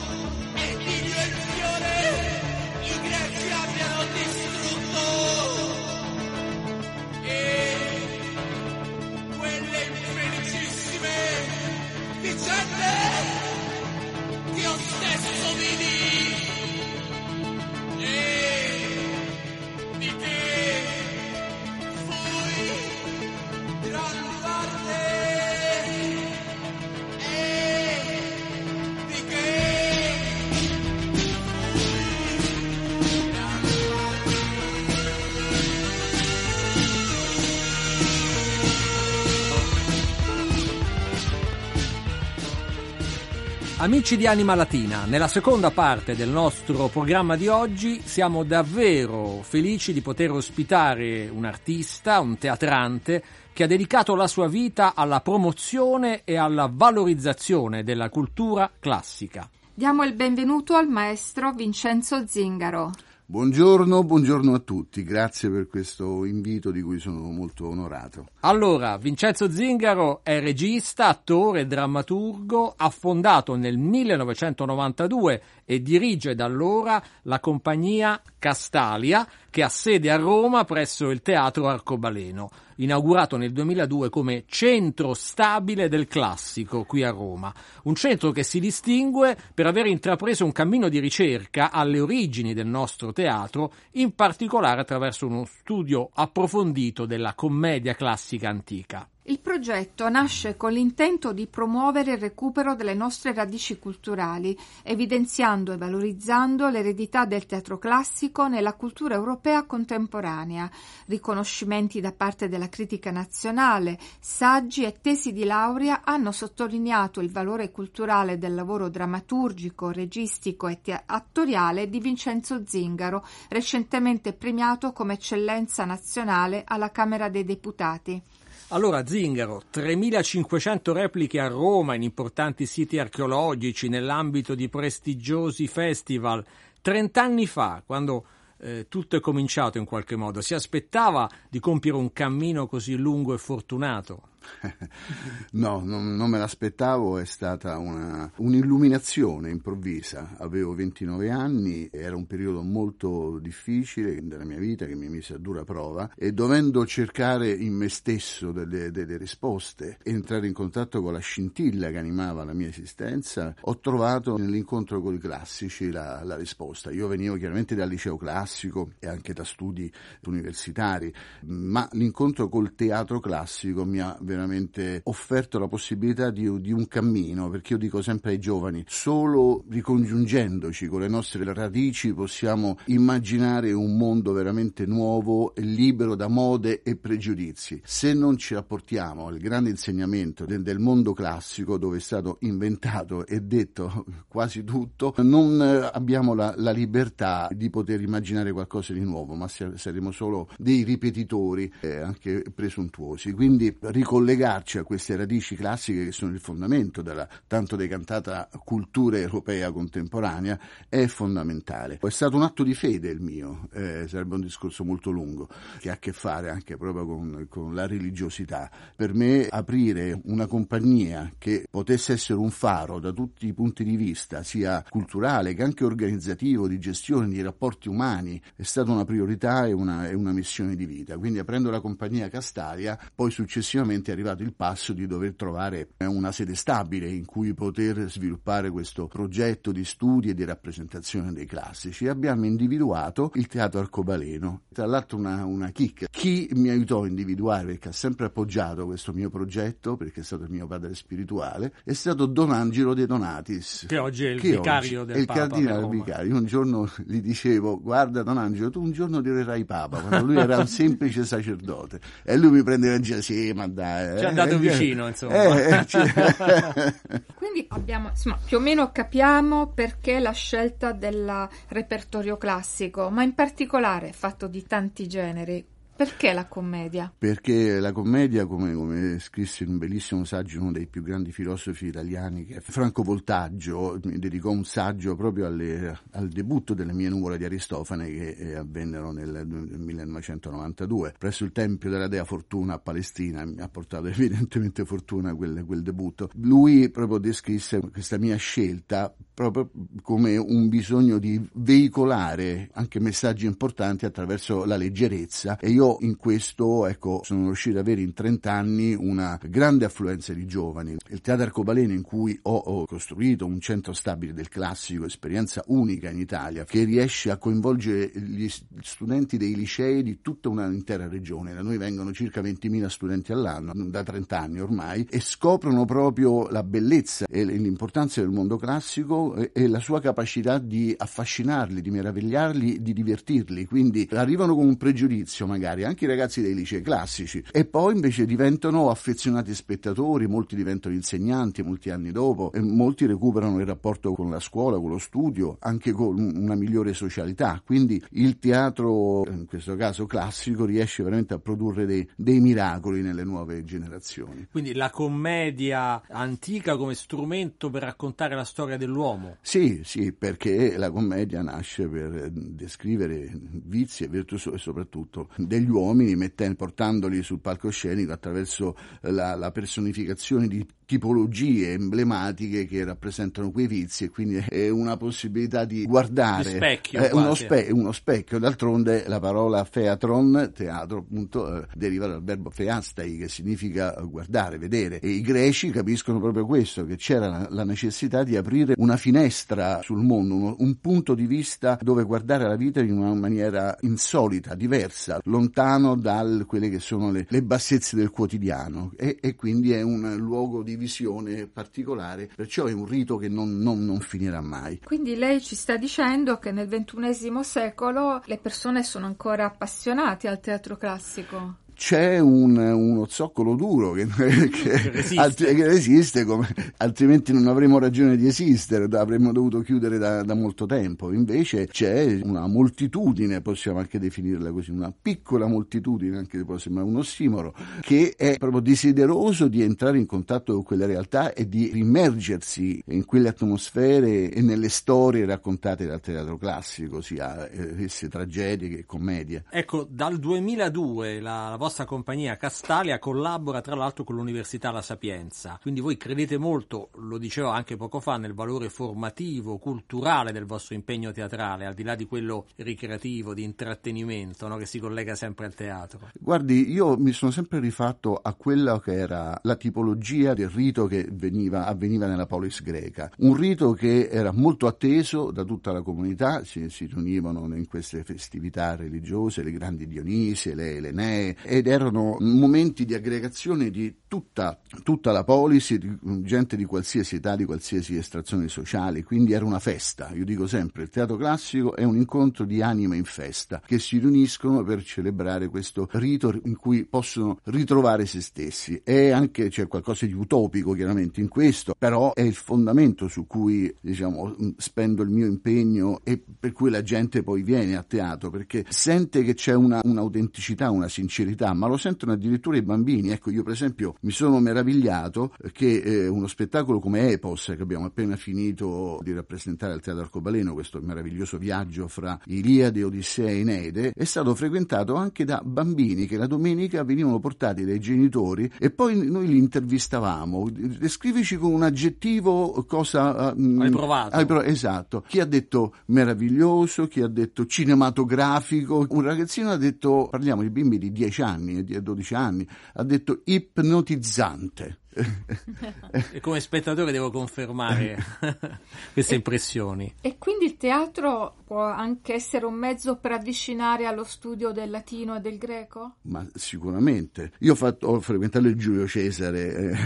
Amici 43.87 44.17
di 44.17 44.27
Anima 44.27 44.53
Latina, 44.53 45.05
nella 45.05 45.29
seconda 45.29 45.71
parte 45.71 46.13
del 46.13 46.27
nostro 46.27 46.89
programma 46.89 47.37
di 47.37 47.47
oggi 47.47 48.01
siamo 48.03 48.43
davvero 48.43 49.39
felici 49.43 49.93
di 49.93 50.01
poter 50.01 50.29
ospitare 50.29 51.29
un 51.29 51.45
artista, 51.45 52.19
un 52.19 52.37
teatrante, 52.37 53.23
che 53.53 53.63
ha 53.63 53.65
dedicato 53.67 54.13
la 54.15 54.27
sua 54.27 54.49
vita 54.49 54.93
alla 54.93 55.21
promozione 55.21 56.23
e 56.25 56.35
alla 56.35 56.69
valorizzazione 56.69 57.85
della 57.85 58.09
cultura 58.09 58.69
classica. 58.77 59.49
Diamo 59.73 60.03
il 60.03 60.15
benvenuto 60.15 60.75
al 60.75 60.89
maestro 60.89 61.53
Vincenzo 61.53 62.27
Zingaro. 62.27 62.91
Buongiorno, 63.29 64.05
buongiorno 64.05 64.53
a 64.53 64.59
tutti, 64.59 65.03
grazie 65.03 65.49
per 65.49 65.67
questo 65.67 66.23
invito 66.23 66.71
di 66.71 66.81
cui 66.81 66.97
sono 66.97 67.29
molto 67.29 67.67
onorato. 67.67 68.27
Allora, 68.39 68.95
Vincenzo 68.95 69.51
Zingaro 69.51 70.21
è 70.23 70.39
regista, 70.39 71.09
attore 71.09 71.67
drammaturgo, 71.67 72.73
ha 72.77 72.89
fondato 72.89 73.57
nel 73.57 73.77
1992 73.77 75.41
e 75.65 75.81
dirige 75.81 76.35
da 76.35 76.45
allora 76.45 77.03
la 77.23 77.41
compagnia 77.41 78.21
Castalia, 78.39 79.27
che 79.57 79.63
ha 79.63 79.69
sede 79.69 80.11
a 80.11 80.17
Roma 80.17 80.65
presso 80.65 81.09
il 81.09 81.23
Teatro 81.23 81.67
Arcobaleno, 81.67 82.51
inaugurato 82.75 83.37
nel 83.37 83.51
2002 83.51 84.07
come 84.07 84.43
centro 84.45 85.15
stabile 85.15 85.89
del 85.89 86.05
classico 86.05 86.83
qui 86.83 87.01
a 87.01 87.09
Roma. 87.09 87.51
Un 87.85 87.95
centro 87.95 88.29
che 88.29 88.43
si 88.43 88.59
distingue 88.59 89.35
per 89.55 89.65
aver 89.65 89.87
intrapreso 89.87 90.45
un 90.45 90.51
cammino 90.51 90.89
di 90.89 90.99
ricerca 90.99 91.71
alle 91.71 91.99
origini 91.99 92.53
del 92.53 92.67
nostro 92.67 93.11
teatro, 93.11 93.73
in 93.93 94.13
particolare 94.13 94.81
attraverso 94.81 95.25
uno 95.25 95.45
studio 95.45 96.07
approfondito 96.13 97.07
della 97.07 97.33
commedia 97.33 97.95
classica 97.95 98.49
antica. 98.49 99.09
Il 99.29 99.41
progetto 99.41 100.07
nasce 100.07 100.55
con 100.55 100.71
l'intento 100.71 101.33
di 101.33 101.47
promuovere 101.47 102.13
il 102.13 102.17
recupero 102.17 102.75
delle 102.75 102.93
nostre 102.93 103.33
radici 103.33 103.77
culturali, 103.77 104.57
evidenziando 104.83 105.73
e 105.73 105.77
valorizzando 105.77 106.69
l'eredità 106.69 107.25
del 107.25 107.45
teatro 107.45 107.77
classico 107.77 108.47
nella 108.47 108.71
cultura 108.75 109.15
europea 109.15 109.65
contemporanea, 109.65 110.71
riconoscimenti 111.07 111.99
da 111.99 112.13
parte 112.13 112.47
della 112.47 112.69
critica 112.69 113.11
nazionale, 113.11 113.99
saggi 114.21 114.85
e 114.85 115.01
tesi 115.01 115.33
di 115.33 115.43
laurea 115.43 116.03
hanno 116.05 116.31
sottolineato 116.31 117.19
il 117.19 117.29
valore 117.29 117.69
culturale 117.69 118.37
del 118.37 118.55
lavoro 118.55 118.87
drammaturgico, 118.87 119.91
registico 119.91 120.69
e 120.69 120.79
attoriale 121.05 121.89
di 121.89 121.99
Vincenzo 121.99 122.63
Zingaro, 122.65 123.25
recentemente 123.49 124.31
premiato 124.31 124.93
come 124.93 125.15
eccellenza 125.15 125.83
nazionale 125.83 126.63
alla 126.65 126.91
Camera 126.91 127.27
dei 127.27 127.43
Deputati. 127.43 128.23
Allora, 128.71 129.05
Zingaro, 129.05 129.61
3500 129.69 130.91
repliche 130.91 131.39
a 131.39 131.47
Roma 131.47 131.95
in 131.95 132.03
importanti 132.03 132.65
siti 132.65 132.99
archeologici 132.99 133.87
nell'ambito 133.87 134.55
di 134.55 134.67
prestigiosi 134.67 135.67
festival. 135.67 136.43
30 136.81 137.21
anni 137.21 137.47
fa, 137.47 137.81
quando 137.85 138.25
eh, 138.59 138.87
tutto 138.89 139.15
è 139.15 139.21
cominciato 139.21 139.77
in 139.77 139.85
qualche 139.85 140.17
modo, 140.17 140.41
si 140.41 140.53
aspettava 140.53 141.29
di 141.49 141.61
compiere 141.61 141.95
un 141.95 142.11
cammino 142.11 142.67
così 142.67 142.97
lungo 142.97 143.33
e 143.33 143.37
fortunato? 143.37 144.23
no, 145.51 145.81
non, 145.83 146.15
non, 146.15 146.29
me 146.29 146.37
l'aspettavo, 146.39 147.17
è 147.17 147.25
stata 147.25 147.77
una, 147.77 148.31
un'illuminazione 148.37 149.49
improvvisa. 149.49 150.35
Avevo 150.37 150.73
29 150.73 151.29
anni, 151.29 151.89
era 151.91 152.15
un 152.15 152.25
periodo 152.25 152.61
molto 152.61 153.39
difficile 153.39 154.25
della 154.25 154.45
mia 154.45 154.57
vita 154.57 154.85
che 154.85 154.95
mi 154.95 155.09
mise 155.09 155.35
a 155.35 155.37
dura 155.37 155.63
prova 155.63 156.11
e 156.15 156.31
dovendo 156.31 156.85
cercare 156.85 157.51
in 157.51 157.73
me 157.73 157.89
stesso 157.89 158.51
delle, 158.51 158.91
delle 158.91 159.17
risposte, 159.17 159.97
entrare 160.03 160.47
in 160.47 160.53
contatto 160.53 161.01
con 161.01 161.13
la 161.13 161.19
scintilla 161.19 161.89
che 161.89 161.97
animava 161.97 162.43
la 162.43 162.53
mia 162.53 162.67
esistenza, 162.67 163.53
ho 163.59 163.79
trovato 163.79 164.37
nell'incontro 164.37 165.01
con 165.01 165.13
i 165.13 165.19
classici 165.19 165.91
la, 165.91 166.23
la 166.23 166.35
risposta. 166.35 166.91
Io 166.91 167.07
venivo 167.07 167.35
chiaramente 167.35 167.75
dal 167.75 167.89
liceo 167.89 168.17
classico 168.17 168.91
e 168.99 169.07
anche 169.07 169.33
da 169.33 169.43
studi 169.43 169.91
universitari, 170.25 171.13
ma 171.45 171.87
l'incontro 171.91 172.49
col 172.49 172.75
teatro 172.75 173.19
classico 173.19 173.85
mi 173.85 173.99
ha 173.99 174.17
veramente 174.21 174.36
veramente 174.37 175.01
offerto 175.05 175.57
la 175.57 175.67
possibilità 175.67 176.29
di, 176.29 176.61
di, 176.61 176.71
un 176.71 176.87
cammino, 176.87 177.49
perché 177.49 177.73
io 177.73 177.79
dico 177.79 178.03
sempre 178.03 178.31
ai 178.31 178.39
giovani, 178.39 178.83
solo 178.87 179.63
ricongiungendoci 179.67 180.85
con 180.85 181.01
le 181.01 181.07
nostre 181.07 181.51
radici 181.53 182.13
possiamo 182.13 182.77
immaginare 182.85 183.71
un 183.71 183.97
mondo 183.97 184.31
veramente 184.33 184.85
nuovo 184.85 185.55
e 185.55 185.61
libero 185.61 186.15
da 186.15 186.27
mode 186.27 186.83
e 186.83 186.95
pregiudizi. 186.95 187.81
Se 187.83 188.13
non 188.13 188.37
ci 188.37 188.53
rapportiamo 188.53 189.27
al 189.27 189.39
grande 189.39 189.71
insegnamento 189.71 190.45
del, 190.45 190.61
del 190.61 190.79
mondo 190.79 191.13
classico 191.13 191.77
dove 191.77 191.97
è 191.97 192.01
stato 192.01 192.37
inventato 192.41 193.25
e 193.25 193.41
detto 193.41 194.05
quasi 194.27 194.63
tutto, 194.63 195.15
non 195.17 195.59
abbiamo 195.91 196.35
la, 196.35 196.53
la 196.57 196.71
libertà 196.71 197.47
di 197.51 197.69
poter 197.71 198.01
immaginare 198.01 198.51
qualcosa 198.51 198.93
di 198.93 199.01
nuovo, 199.01 199.33
ma 199.33 199.47
saremo 199.47 200.11
solo 200.11 200.49
dei 200.57 200.83
ripetitori 200.83 201.71
eh, 201.81 201.97
anche 201.97 202.43
presuntuosi. 202.53 203.31
Quindi 203.31 203.75
ricollegare 203.79 204.26
collegarci 204.27 204.77
a 204.77 204.83
queste 204.83 205.15
radici 205.15 205.55
classiche 205.55 206.03
che 206.03 206.11
sono 206.11 206.33
il 206.33 206.41
fondamento 206.41 207.01
della 207.01 207.29
tanto 207.47 207.77
decantata 207.77 208.49
cultura 208.65 209.17
europea 209.17 209.71
contemporanea 209.71 210.59
è 210.89 211.05
fondamentale. 211.07 211.97
È 212.01 212.09
stato 212.09 212.35
un 212.35 212.41
atto 212.41 212.63
di 212.63 212.73
fede 212.73 213.09
il 213.09 213.21
mio, 213.21 213.69
eh, 213.71 214.05
sarebbe 214.09 214.35
un 214.35 214.41
discorso 214.41 214.83
molto 214.83 215.11
lungo, 215.11 215.47
che 215.79 215.89
ha 215.89 215.93
a 215.93 215.97
che 215.97 216.11
fare 216.11 216.49
anche 216.49 216.75
proprio 216.75 217.05
con, 217.05 217.45
con 217.47 217.73
la 217.73 217.87
religiosità. 217.87 218.69
Per 218.93 219.13
me 219.13 219.47
aprire 219.49 220.19
una 220.25 220.45
compagnia 220.45 221.31
che 221.37 221.65
potesse 221.69 222.11
essere 222.11 222.39
un 222.39 222.49
faro 222.49 222.99
da 222.99 223.13
tutti 223.13 223.47
i 223.47 223.53
punti 223.53 223.85
di 223.85 223.95
vista, 223.95 224.43
sia 224.43 224.83
culturale 224.89 225.53
che 225.53 225.63
anche 225.63 225.85
organizzativo, 225.85 226.67
di 226.67 226.79
gestione, 226.79 227.29
di 227.29 227.41
rapporti 227.41 227.87
umani, 227.87 228.41
è 228.57 228.63
stata 228.63 228.91
una 228.91 229.05
priorità 229.05 229.67
e 229.67 229.71
una, 229.71 230.09
e 230.09 230.13
una 230.13 230.33
missione 230.33 230.75
di 230.75 230.85
vita. 230.85 231.17
Quindi 231.17 231.39
aprendo 231.39 231.69
la 231.69 231.79
compagnia 231.79 232.27
Castalia, 232.27 232.99
poi 233.15 233.31
successivamente 233.31 234.15
arrivato 234.17 234.41
il 234.41 234.53
passo 234.53 234.93
di 234.93 235.05
dover 235.05 235.35
trovare 235.35 235.89
una 235.99 236.31
sede 236.31 236.55
stabile 236.55 237.07
in 237.07 237.25
cui 237.25 237.53
poter 237.53 238.09
sviluppare 238.09 238.71
questo 238.71 239.05
progetto 239.07 239.71
di 239.71 239.85
studi 239.85 240.29
e 240.29 240.33
di 240.33 240.43
rappresentazione 240.43 241.31
dei 241.31 241.45
classici. 241.45 242.07
Abbiamo 242.07 242.45
individuato 242.45 243.31
il 243.35 243.45
Teatro 243.45 243.79
Arcobaleno. 243.79 244.61
Tra 244.73 244.87
l'altro 244.87 245.17
una, 245.17 245.45
una 245.45 245.69
chicca. 245.69 246.07
Chi 246.09 246.49
mi 246.53 246.69
aiutò 246.69 247.03
a 247.03 247.07
individuare, 247.07 247.65
perché 247.65 247.89
ha 247.89 247.93
sempre 247.93 248.25
appoggiato 248.25 248.85
questo 248.85 249.13
mio 249.13 249.29
progetto, 249.29 249.95
perché 249.95 250.21
è 250.21 250.23
stato 250.23 250.43
il 250.43 250.49
mio 250.49 250.65
padre 250.65 250.95
spirituale, 250.95 251.73
è 251.83 251.93
stato 251.93 252.25
Don 252.25 252.51
Angelo 252.51 252.95
De 252.95 253.05
Donatis. 253.05 253.85
Che 253.87 253.97
oggi 253.97 254.25
è 254.25 254.29
il 254.29 254.41
vicario 254.41 255.03
del 255.03 255.15
è 255.15 255.19
il 255.19 255.25
Papa. 255.25 255.39
cardinale 255.39 255.87
vicario. 255.89 256.31
Io 256.31 256.37
un 256.39 256.45
giorno 256.45 256.89
gli 257.05 257.21
dicevo, 257.21 257.79
guarda 257.79 258.23
Don 258.23 258.37
Angelo, 258.37 258.71
tu 258.71 258.81
un 258.81 258.91
giorno 258.91 259.21
direrai 259.21 259.63
Papa, 259.65 260.01
quando 260.01 260.25
lui 260.25 260.37
era 260.37 260.57
un 260.57 260.67
semplice 260.67 261.23
sacerdote. 261.23 261.99
E 262.23 262.35
lui 262.37 262.49
mi 262.49 262.63
prendeva 262.63 262.95
in 262.95 263.01
giro, 263.01 263.21
sì, 263.21 263.51
ma 263.53 263.67
dai, 263.67 263.96
ci 264.17 264.23
è 264.23 264.27
andato 264.27 264.55
eh, 264.55 264.57
vicino, 264.57 265.07
insomma. 265.07 265.35
Eh, 265.35 265.85
Quindi 267.35 267.65
abbiamo, 267.69 268.09
insomma, 268.09 268.39
più 268.43 268.57
o 268.57 268.59
meno 268.59 268.91
capiamo 268.91 269.67
perché 269.67 270.19
la 270.19 270.31
scelta 270.31 270.91
del 270.91 271.47
repertorio 271.69 272.37
classico, 272.37 273.09
ma 273.09 273.23
in 273.23 273.33
particolare 273.33 274.11
fatto 274.13 274.47
di 274.47 274.65
tanti 274.65 275.07
generi. 275.07 275.65
Perché 275.97 276.31
la 276.31 276.45
commedia? 276.45 277.11
Perché 277.17 277.79
la 277.79 277.91
commedia, 277.91 278.45
come, 278.45 278.71
come, 278.75 279.17
scrisse 279.17 279.63
in 279.63 279.71
un 279.71 279.77
bellissimo 279.79 280.25
saggio 280.25 280.61
uno 280.61 280.71
dei 280.71 280.85
più 280.85 281.01
grandi 281.01 281.31
filosofi 281.31 281.87
italiani, 281.87 282.45
che 282.45 282.57
è 282.57 282.59
Franco 282.59 283.01
Voltaggio, 283.01 283.99
mi 284.03 284.19
dedicò 284.19 284.51
un 284.51 284.63
saggio 284.63 285.15
proprio 285.15 285.47
alle, 285.47 285.99
al 286.11 286.27
debutto 286.27 286.75
delle 286.75 286.93
mie 286.93 287.09
nuvole 287.09 287.39
di 287.39 287.45
Aristofane 287.45 288.11
che 288.11 288.29
eh, 288.29 288.55
avvennero 288.57 289.11
nel, 289.11 289.43
nel 289.47 289.79
1992, 289.79 291.15
presso 291.17 291.43
il 291.43 291.51
Tempio 291.51 291.89
della 291.89 292.07
Dea 292.07 292.25
Fortuna 292.25 292.75
a 292.75 292.79
Palestina, 292.79 293.43
mi 293.43 293.59
ha 293.59 293.67
portato 293.67 294.05
evidentemente 294.07 294.85
fortuna 294.85 295.33
quel, 295.33 295.63
quel 295.65 295.81
debutto. 295.81 296.29
Lui 296.35 296.91
proprio 296.91 297.17
descrisse 297.17 297.79
questa 297.79 298.19
mia 298.19 298.35
scelta 298.35 299.11
proprio 299.37 299.69
come 300.01 300.35
un 300.35 300.67
bisogno 300.67 301.19
di 301.19 301.39
veicolare 301.53 302.71
anche 302.73 302.99
messaggi 302.99 303.45
importanti 303.45 304.07
attraverso 304.07 304.65
la 304.65 304.77
leggerezza 304.77 305.59
e 305.59 305.69
io 305.69 305.97
in 305.99 306.17
questo 306.17 306.87
ecco, 306.87 307.21
sono 307.23 307.45
riuscito 307.45 307.77
ad 307.77 307.85
avere 307.85 308.01
in 308.01 308.15
30 308.15 308.51
anni 308.51 308.95
una 308.95 309.39
grande 309.47 309.85
affluenza 309.85 310.33
di 310.33 310.47
giovani. 310.47 310.95
Il 311.09 311.21
Teatro 311.21 311.43
Arcobaleno 311.43 311.93
in 311.93 312.01
cui 312.01 312.35
ho, 312.41 312.55
ho 312.55 312.85
costruito 312.87 313.45
un 313.45 313.59
centro 313.59 313.93
stabile 313.93 314.33
del 314.33 314.49
classico, 314.49 315.05
esperienza 315.05 315.63
unica 315.67 316.09
in 316.09 316.17
Italia, 316.17 316.63
che 316.63 316.83
riesce 316.83 317.29
a 317.29 317.37
coinvolgere 317.37 318.09
gli 318.15 318.47
studenti 318.81 319.37
dei 319.37 319.53
licei 319.53 320.01
di 320.01 320.19
tutta 320.23 320.49
un'intera 320.49 321.07
regione. 321.07 321.53
Da 321.53 321.61
noi 321.61 321.77
vengono 321.77 322.11
circa 322.11 322.41
20.000 322.41 322.87
studenti 322.87 323.33
all'anno, 323.33 323.71
da 323.75 324.01
30 324.01 324.39
anni 324.39 324.61
ormai, 324.61 325.05
e 325.11 325.19
scoprono 325.19 325.85
proprio 325.85 326.49
la 326.49 326.63
bellezza 326.63 327.27
e 327.29 327.45
l'importanza 327.45 328.19
del 328.21 328.31
mondo 328.31 328.57
classico 328.57 329.25
e 329.35 329.67
la 329.67 329.79
sua 329.79 329.99
capacità 329.99 330.57
di 330.57 330.93
affascinarli, 330.97 331.81
di 331.81 331.91
meravigliarli, 331.91 332.81
di 332.81 332.93
divertirli. 332.93 333.65
Quindi 333.65 334.07
arrivano 334.11 334.55
con 334.55 334.65
un 334.65 334.77
pregiudizio 334.77 335.45
magari 335.45 335.83
anche 335.83 336.05
i 336.05 336.07
ragazzi 336.07 336.41
dei 336.41 336.53
licei 336.53 336.81
classici 336.81 337.43
e 337.51 337.65
poi 337.65 337.95
invece 337.95 338.25
diventano 338.25 338.89
affezionati 338.89 339.53
spettatori, 339.53 340.27
molti 340.27 340.55
diventano 340.55 340.95
insegnanti 340.95 341.63
molti 341.63 341.89
anni 341.89 342.11
dopo 342.11 342.51
e 342.53 342.61
molti 342.61 343.05
recuperano 343.05 343.59
il 343.59 343.65
rapporto 343.65 344.13
con 344.13 344.29
la 344.29 344.39
scuola, 344.39 344.79
con 344.79 344.89
lo 344.89 344.97
studio, 344.97 345.57
anche 345.59 345.91
con 345.91 346.17
una 346.17 346.55
migliore 346.55 346.93
socialità. 346.93 347.61
Quindi 347.65 348.01
il 348.11 348.39
teatro, 348.39 349.25
in 349.29 349.45
questo 349.45 349.75
caso 349.75 350.05
classico, 350.05 350.65
riesce 350.65 351.03
veramente 351.03 351.33
a 351.33 351.39
produrre 351.39 351.85
dei, 351.85 352.07
dei 352.15 352.39
miracoli 352.39 353.01
nelle 353.01 353.23
nuove 353.23 353.63
generazioni. 353.63 354.47
Quindi 354.51 354.73
la 354.73 354.89
commedia 354.89 356.01
antica 356.07 356.77
come 356.77 356.95
strumento 356.95 357.69
per 357.69 357.83
raccontare 357.83 358.35
la 358.35 358.43
storia 358.43 358.77
dell'uomo? 358.77 359.16
Sì, 359.41 359.81
sì, 359.83 360.11
perché 360.11 360.77
la 360.77 360.91
commedia 360.91 361.41
nasce 361.41 361.87
per 361.87 362.29
descrivere 362.31 363.29
vizi 363.33 364.03
e 364.03 364.07
virtù 364.07 364.37
soprattutto 364.37 365.29
degli 365.37 365.69
uomini, 365.69 366.15
mettendo, 366.15 366.55
portandoli 366.55 367.23
sul 367.23 367.39
palcoscenico 367.39 368.11
attraverso 368.11 368.75
la, 369.01 369.35
la 369.35 369.51
personificazione 369.51 370.47
di 370.47 370.65
tipologie 370.87 371.73
emblematiche 371.73 372.65
che 372.65 372.85
rappresentano 372.85 373.51
quei 373.51 373.67
vizi 373.67 374.05
e 374.05 374.09
quindi 374.09 374.37
è 374.47 374.69
una 374.69 374.95
possibilità 374.95 375.65
di 375.65 375.85
guardare. 375.85 376.49
Di 376.49 376.55
specchio, 376.55 377.03
eh, 377.03 377.09
uno, 377.11 377.35
spe- 377.35 377.67
uno 377.71 377.91
specchio, 377.91 378.39
d'altronde 378.39 379.03
la 379.05 379.19
parola 379.19 379.65
featron, 379.65 380.51
teatro 380.55 380.99
appunto, 380.99 381.61
eh, 381.61 381.67
deriva 381.75 382.07
dal 382.07 382.23
verbo 382.23 382.49
feastai 382.49 383.17
che 383.17 383.27
significa 383.27 383.91
guardare, 384.09 384.57
vedere. 384.57 384.99
E 385.01 385.09
i 385.09 385.21
greci 385.21 385.71
capiscono 385.71 386.21
proprio 386.21 386.45
questo, 386.45 386.85
che 386.85 386.95
c'era 386.95 387.27
la, 387.27 387.47
la 387.49 387.63
necessità 387.65 388.23
di 388.23 388.37
aprire 388.37 388.73
una 388.77 388.95
finestra 388.95 389.81
sul 389.83 390.01
mondo, 390.01 390.35
uno- 390.35 390.55
un 390.59 390.79
punto 390.79 391.15
di 391.15 391.25
vista 391.25 391.77
dove 391.81 392.03
guardare 392.03 392.47
la 392.47 392.55
vita 392.55 392.79
in 392.79 392.97
una 392.97 393.13
maniera 393.13 393.75
insolita, 393.81 394.55
diversa, 394.55 395.19
lontano 395.25 395.95
da 395.95 396.25
quelle 396.47 396.69
che 396.69 396.79
sono 396.79 397.11
le, 397.11 397.25
le 397.27 397.43
bassezze 397.43 397.97
del 397.97 398.09
quotidiano. 398.09 398.93
E, 398.95 399.17
e 399.19 399.35
quindi 399.35 399.73
è 399.73 399.81
un 399.81 400.15
luogo 400.15 400.63
di 400.63 400.75
visione 400.77 401.47
particolare, 401.47 402.29
perciò 402.33 402.65
è 402.65 402.71
un 402.71 402.85
rito 402.85 403.17
che 403.17 403.27
non, 403.27 403.57
non- 403.59 403.83
non 403.83 403.99
finirà 403.99 404.41
mai. 404.41 404.79
Quindi 404.83 405.15
lei 405.15 405.41
ci 405.41 405.55
sta 405.55 405.75
dicendo 405.75 406.37
che 406.37 406.51
nel 406.51 406.67
XXI 406.69 407.43
secolo 407.43 408.21
le 408.25 408.37
persone 408.37 408.83
sono 408.83 409.05
ancora 409.05 409.45
appassionate 409.45 410.27
al 410.27 410.39
teatro 410.39 410.77
classico. 410.77 411.65
C'è 411.77 412.17
un- 412.17 412.57
uno 412.57 413.05
zoccolo 413.07 413.53
duro 413.55 413.91
che, 413.91 414.07
che- 414.49 414.89
resiste. 414.91 415.19
alt- 415.19 415.45
che 415.55 415.67
resiste, 415.67 416.25
come- 416.25 416.47
altrimenti 416.77 417.31
non 417.31 417.45
avremmo 417.47 417.77
ragione 417.77 418.17
di 418.17 418.25
esistere, 418.27 418.87
avremmo 418.97 419.31
dovuto 419.31 419.61
chiudere 419.61 419.99
da, 419.99 420.23
da 420.23 420.33
molto 420.33 420.65
tempo. 420.65 421.13
Invece 421.13 421.67
c'è 421.67 422.19
una 422.23 422.47
moltitudine, 422.47 423.41
possiamo 423.41 423.77
anche 423.77 423.99
definirla 423.99 424.51
così, 424.51 424.71
una 424.71 424.91
piccola 424.99 425.45
moltitudine, 425.45 426.17
anche 426.17 426.39
se 426.39 426.45
può 426.45 426.57
sembrare 426.57 426.87
un 426.89 426.95
ossimoro, 426.97 427.53
che 427.81 428.15
è 428.17 428.37
proprio 428.37 428.59
desideroso 428.61 429.47
di 429.47 429.61
entrare 429.61 429.99
in 429.99 430.07
contatto 430.07 430.53
con 430.53 430.63
quelle 430.63 430.87
realtà 430.87 431.31
e 431.33 431.47
di 431.47 431.77
immergersi 431.77 432.81
in 432.87 433.05
quelle 433.05 433.29
atmosfere 433.29 434.31
e 434.31 434.41
nelle 434.41 434.69
storie 434.69 435.25
raccontate 435.25 435.85
dal 435.85 436.01
teatro 436.01 436.37
classico, 436.37 437.01
sia 437.01 437.47
eh, 437.49 437.83
esse 437.83 438.07
tragedie 438.09 438.67
che 438.67 438.85
commedie. 438.85 439.43
Ecco, 439.51 439.85
dal 439.87 440.17
2002 440.17 441.19
la, 441.19 441.49
la 441.49 441.55
vostra 441.57 441.65
compagnia 441.67 442.37
Castalia 442.37 442.99
collabora 442.99 443.61
tra 443.61 443.75
l'altro 443.75 444.03
con 444.03 444.15
l'Università 444.15 444.71
La 444.71 444.81
Sapienza, 444.81 445.59
quindi 445.61 445.79
voi 445.81 445.97
credete 445.97 446.37
molto, 446.37 446.89
lo 446.95 447.17
dicevo 447.17 447.49
anche 447.49 447.75
poco 447.75 447.99
fa, 447.99 448.17
nel 448.17 448.33
valore 448.33 448.69
formativo, 448.69 449.57
culturale 449.57 450.31
del 450.31 450.45
vostro 450.45 450.75
impegno 450.75 451.11
teatrale, 451.11 451.65
al 451.65 451.73
di 451.73 451.83
là 451.83 451.95
di 451.95 452.05
quello 452.05 452.47
ricreativo, 452.55 453.33
di 453.33 453.43
intrattenimento, 453.43 454.47
no, 454.47 454.57
che 454.57 454.65
si 454.65 454.79
collega 454.79 455.15
sempre 455.15 455.45
al 455.45 455.53
teatro. 455.53 456.11
Guardi, 456.13 456.71
io 456.71 456.97
mi 456.97 457.11
sono 457.11 457.31
sempre 457.31 457.59
rifatto 457.59 458.15
a 458.15 458.33
quella 458.33 458.79
che 458.79 458.93
era 458.93 459.39
la 459.43 459.55
tipologia 459.55 460.33
del 460.33 460.49
rito 460.49 460.85
che 460.85 461.07
veniva, 461.11 461.65
avveniva 461.65 462.07
nella 462.07 462.25
polis 462.25 462.61
greca. 462.61 463.11
Un 463.17 463.35
rito 463.35 463.73
che 463.73 464.07
era 464.09 464.31
molto 464.31 464.67
atteso 464.67 465.31
da 465.31 465.43
tutta 465.43 465.71
la 465.71 465.81
comunità, 465.81 466.43
si, 466.43 466.69
si 466.69 466.85
riunivano 466.85 467.53
in 467.55 467.67
queste 467.67 468.03
festività 468.03 468.75
religiose, 468.75 469.43
le 469.43 469.51
grandi 469.51 469.87
Dionise, 469.87 470.55
le 470.55 470.75
Elenee, 470.77 471.35
ed 471.57 471.67
erano 471.67 472.17
momenti 472.19 472.85
di 472.85 472.93
aggregazione 472.93 473.69
di 473.69 473.95
tutta, 474.07 474.59
tutta 474.83 475.11
la 475.11 475.23
polis, 475.23 475.73
di 475.75 475.97
gente 476.23 476.55
di 476.55 476.65
qualsiasi 476.65 477.15
età, 477.15 477.35
di 477.35 477.45
qualsiasi 477.45 477.95
estrazione 477.95 478.47
sociale, 478.47 479.03
quindi 479.03 479.33
era 479.33 479.45
una 479.45 479.59
festa. 479.59 480.11
Io 480.13 480.23
dico 480.23 480.47
sempre, 480.47 480.83
il 480.83 480.89
teatro 480.89 481.17
classico 481.17 481.75
è 481.75 481.83
un 481.83 481.97
incontro 481.97 482.45
di 482.45 482.61
anime 482.61 482.97
in 482.97 483.05
festa, 483.05 483.61
che 483.65 483.79
si 483.79 483.97
riuniscono 483.97 484.63
per 484.63 484.83
celebrare 484.83 485.47
questo 485.47 485.87
rito 485.93 486.33
in 486.45 486.55
cui 486.55 486.85
possono 486.85 487.39
ritrovare 487.45 488.05
se 488.05 488.21
stessi. 488.21 488.81
E 488.83 489.11
anche 489.11 489.49
c'è 489.49 489.67
qualcosa 489.67 490.05
di 490.05 490.13
utopico 490.13 490.73
chiaramente 490.73 491.19
in 491.19 491.27
questo, 491.27 491.75
però 491.77 492.13
è 492.13 492.21
il 492.21 492.35
fondamento 492.35 493.07
su 493.07 493.25
cui 493.27 493.73
diciamo 493.81 494.35
spendo 494.57 495.03
il 495.03 495.09
mio 495.09 495.25
impegno 495.25 495.99
e 496.03 496.21
per 496.39 496.51
cui 496.51 496.69
la 496.69 496.83
gente 496.83 497.23
poi 497.23 497.41
viene 497.41 497.75
a 497.75 497.83
teatro 497.83 498.29
perché 498.29 498.65
sente 498.69 499.23
che 499.23 499.33
c'è 499.33 499.53
una, 499.53 499.81
un'autenticità, 499.83 500.69
una 500.69 500.87
sincerità, 500.87 501.46
ma 501.53 501.67
lo 501.67 501.77
sentono 501.77 502.11
addirittura 502.13 502.57
i 502.57 502.61
bambini. 502.61 503.09
Ecco, 503.09 503.29
io 503.31 503.43
per 503.43 503.53
esempio 503.53 503.95
mi 504.01 504.11
sono 504.11 504.39
meravigliato 504.39 505.33
che 505.51 505.77
eh, 505.81 506.07
uno 506.07 506.27
spettacolo 506.27 506.79
come 506.79 507.09
Epos, 507.09 507.53
che 507.55 507.61
abbiamo 507.61 507.85
appena 507.85 508.15
finito 508.15 508.99
di 509.03 509.13
rappresentare 509.13 509.73
al 509.73 509.81
Teatro 509.81 510.03
Arcobaleno, 510.03 510.53
questo 510.53 510.79
meraviglioso 510.81 511.37
viaggio 511.37 511.87
fra 511.87 512.19
Iliade, 512.25 512.83
Odissea 512.83 513.29
e 513.29 513.39
Eneide, 513.39 513.91
è 513.95 514.03
stato 514.03 514.33
frequentato 514.35 514.95
anche 514.95 515.25
da 515.25 515.41
bambini 515.43 516.05
che 516.05 516.17
la 516.17 516.27
domenica 516.27 516.83
venivano 516.83 517.19
portati 517.19 517.65
dai 517.65 517.79
genitori 517.79 518.49
e 518.59 518.69
poi 518.71 519.05
noi 519.09 519.27
li 519.27 519.37
intervistavamo. 519.37 520.49
Descrivici 520.51 521.37
con 521.37 521.51
un 521.53 521.63
aggettivo 521.63 522.63
cosa... 522.67 523.33
eh, 523.33 523.55
Hai 523.59 523.69
provato. 523.71 524.15
hai 524.15 524.25
pro- 524.25 524.41
esatto. 524.43 525.03
Chi 525.07 525.19
ha 525.19 525.25
detto 525.25 525.73
meraviglioso, 525.87 526.87
chi 526.87 527.01
ha 527.01 527.07
detto 527.07 527.45
cinematografico. 527.45 528.85
Un 528.89 529.01
ragazzino 529.01 529.49
ha 529.51 529.57
detto, 529.57 530.07
parliamo 530.09 530.41
di 530.41 530.49
bimbi 530.49 530.77
di 530.77 530.91
10 530.91 531.21
anni 531.21 531.36
e 531.45 531.63
di 531.63 531.81
12 531.81 532.13
anni, 532.15 532.47
ha 532.73 532.83
detto 532.83 533.21
ipnotizzante. 533.25 534.79
E 536.11 536.19
come 536.19 536.39
spettatore 536.39 536.91
devo 536.91 537.11
confermare 537.11 537.97
queste 538.93 539.15
impressioni. 539.15 539.93
E 540.01 540.17
quindi 540.17 540.45
il 540.45 540.57
teatro 540.57 541.35
può 541.45 541.63
anche 541.63 542.13
essere 542.13 542.45
un 542.45 542.55
mezzo 542.55 542.97
per 542.97 543.13
avvicinare 543.13 543.85
allo 543.85 544.03
studio 544.03 544.51
del 544.51 544.69
latino 544.69 545.15
e 545.15 545.21
del 545.21 545.37
greco? 545.37 545.95
Ma 546.03 546.25
sicuramente. 546.33 547.31
Io 547.39 547.53
ho, 547.53 547.55
fatto, 547.55 547.87
ho 547.87 547.99
frequentato 547.99 548.47
il 548.47 548.55
Giulio 548.55 548.87
Cesare. 548.87 549.77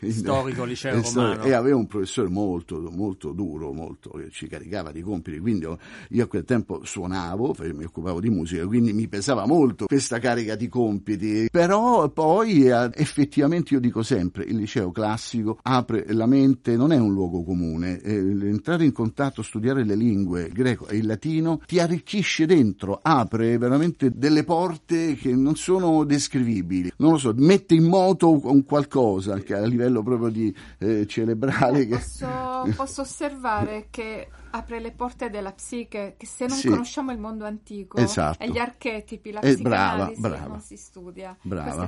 eh, 0.00 0.10
Storico 0.10 0.64
liceo 0.64 0.98
eh, 0.98 1.02
stor- 1.02 1.36
romano. 1.36 1.42
E 1.44 1.52
avevo 1.52 1.78
un 1.78 1.86
professore 1.86 2.28
molto, 2.28 2.90
molto 2.90 3.32
duro, 3.32 3.72
molto, 3.72 4.10
che 4.10 4.30
ci 4.30 4.46
caricava 4.46 4.92
di 4.92 5.02
compiti. 5.02 5.38
Quindi 5.38 5.64
io, 5.64 5.78
io 6.10 6.24
a 6.24 6.26
quel 6.26 6.44
tempo 6.44 6.84
suonavo, 6.84 7.54
mi 7.72 7.84
occupavo 7.84 8.20
di 8.20 8.30
musica, 8.30 8.66
quindi 8.66 8.92
mi 8.92 9.08
pesava 9.08 9.46
molto 9.46 9.86
questa 9.86 10.18
carica 10.18 10.54
di 10.54 10.68
compiti. 10.68 11.48
Però 11.50 12.08
poi 12.10 12.66
eh, 12.68 12.90
effettivamente 12.94 13.74
io 13.74 13.80
dico 13.80 14.02
sempre, 14.02 14.44
il 14.56 14.62
liceo 14.62 14.90
classico 14.90 15.58
apre 15.62 16.04
la 16.12 16.26
mente, 16.26 16.76
non 16.76 16.92
è 16.92 16.98
un 16.98 17.12
luogo 17.12 17.44
comune. 17.44 18.00
Eh, 18.00 18.16
entrare 18.16 18.84
in 18.84 18.92
contatto, 18.92 19.42
studiare 19.42 19.84
le 19.84 19.94
lingue, 19.94 20.44
il 20.44 20.52
greco 20.52 20.88
e 20.88 20.96
il 20.96 21.06
latino, 21.06 21.60
ti 21.66 21.78
arricchisce 21.78 22.46
dentro, 22.46 22.98
apre 23.02 23.58
veramente 23.58 24.10
delle 24.14 24.44
porte 24.44 25.14
che 25.14 25.34
non 25.34 25.56
sono 25.56 26.04
descrivibili. 26.04 26.92
Non 26.96 27.12
lo 27.12 27.18
so, 27.18 27.32
mette 27.36 27.74
in 27.74 27.84
moto 27.84 28.30
un 28.30 28.64
qualcosa 28.64 29.34
anche 29.34 29.54
a 29.54 29.64
livello 29.64 30.02
proprio 30.02 30.30
di 30.30 30.54
eh, 30.78 31.06
cerebrale. 31.06 31.86
Che... 31.86 31.96
Posso, 31.96 32.74
posso 32.74 33.00
osservare 33.02 33.86
che 33.90 34.28
apre 34.56 34.80
le 34.80 34.92
porte 34.92 35.28
della 35.30 35.52
psiche, 35.52 36.14
che 36.16 36.26
se 36.26 36.46
non 36.46 36.56
Sì. 36.56 36.68
conosciamo 36.68 37.12
il 37.12 37.18
mondo 37.18 37.44
antico 37.44 37.98
Esatto. 37.98 38.42
e 38.42 38.50
gli 38.50 38.58
archetipi, 38.58 39.30
la 39.32 39.40
Eh, 39.40 39.54
psicanalisi 39.54 40.20
brava, 40.20 40.34
brava. 40.36 40.46
non 40.50 40.60
si 40.60 40.76
studia. 40.76 41.36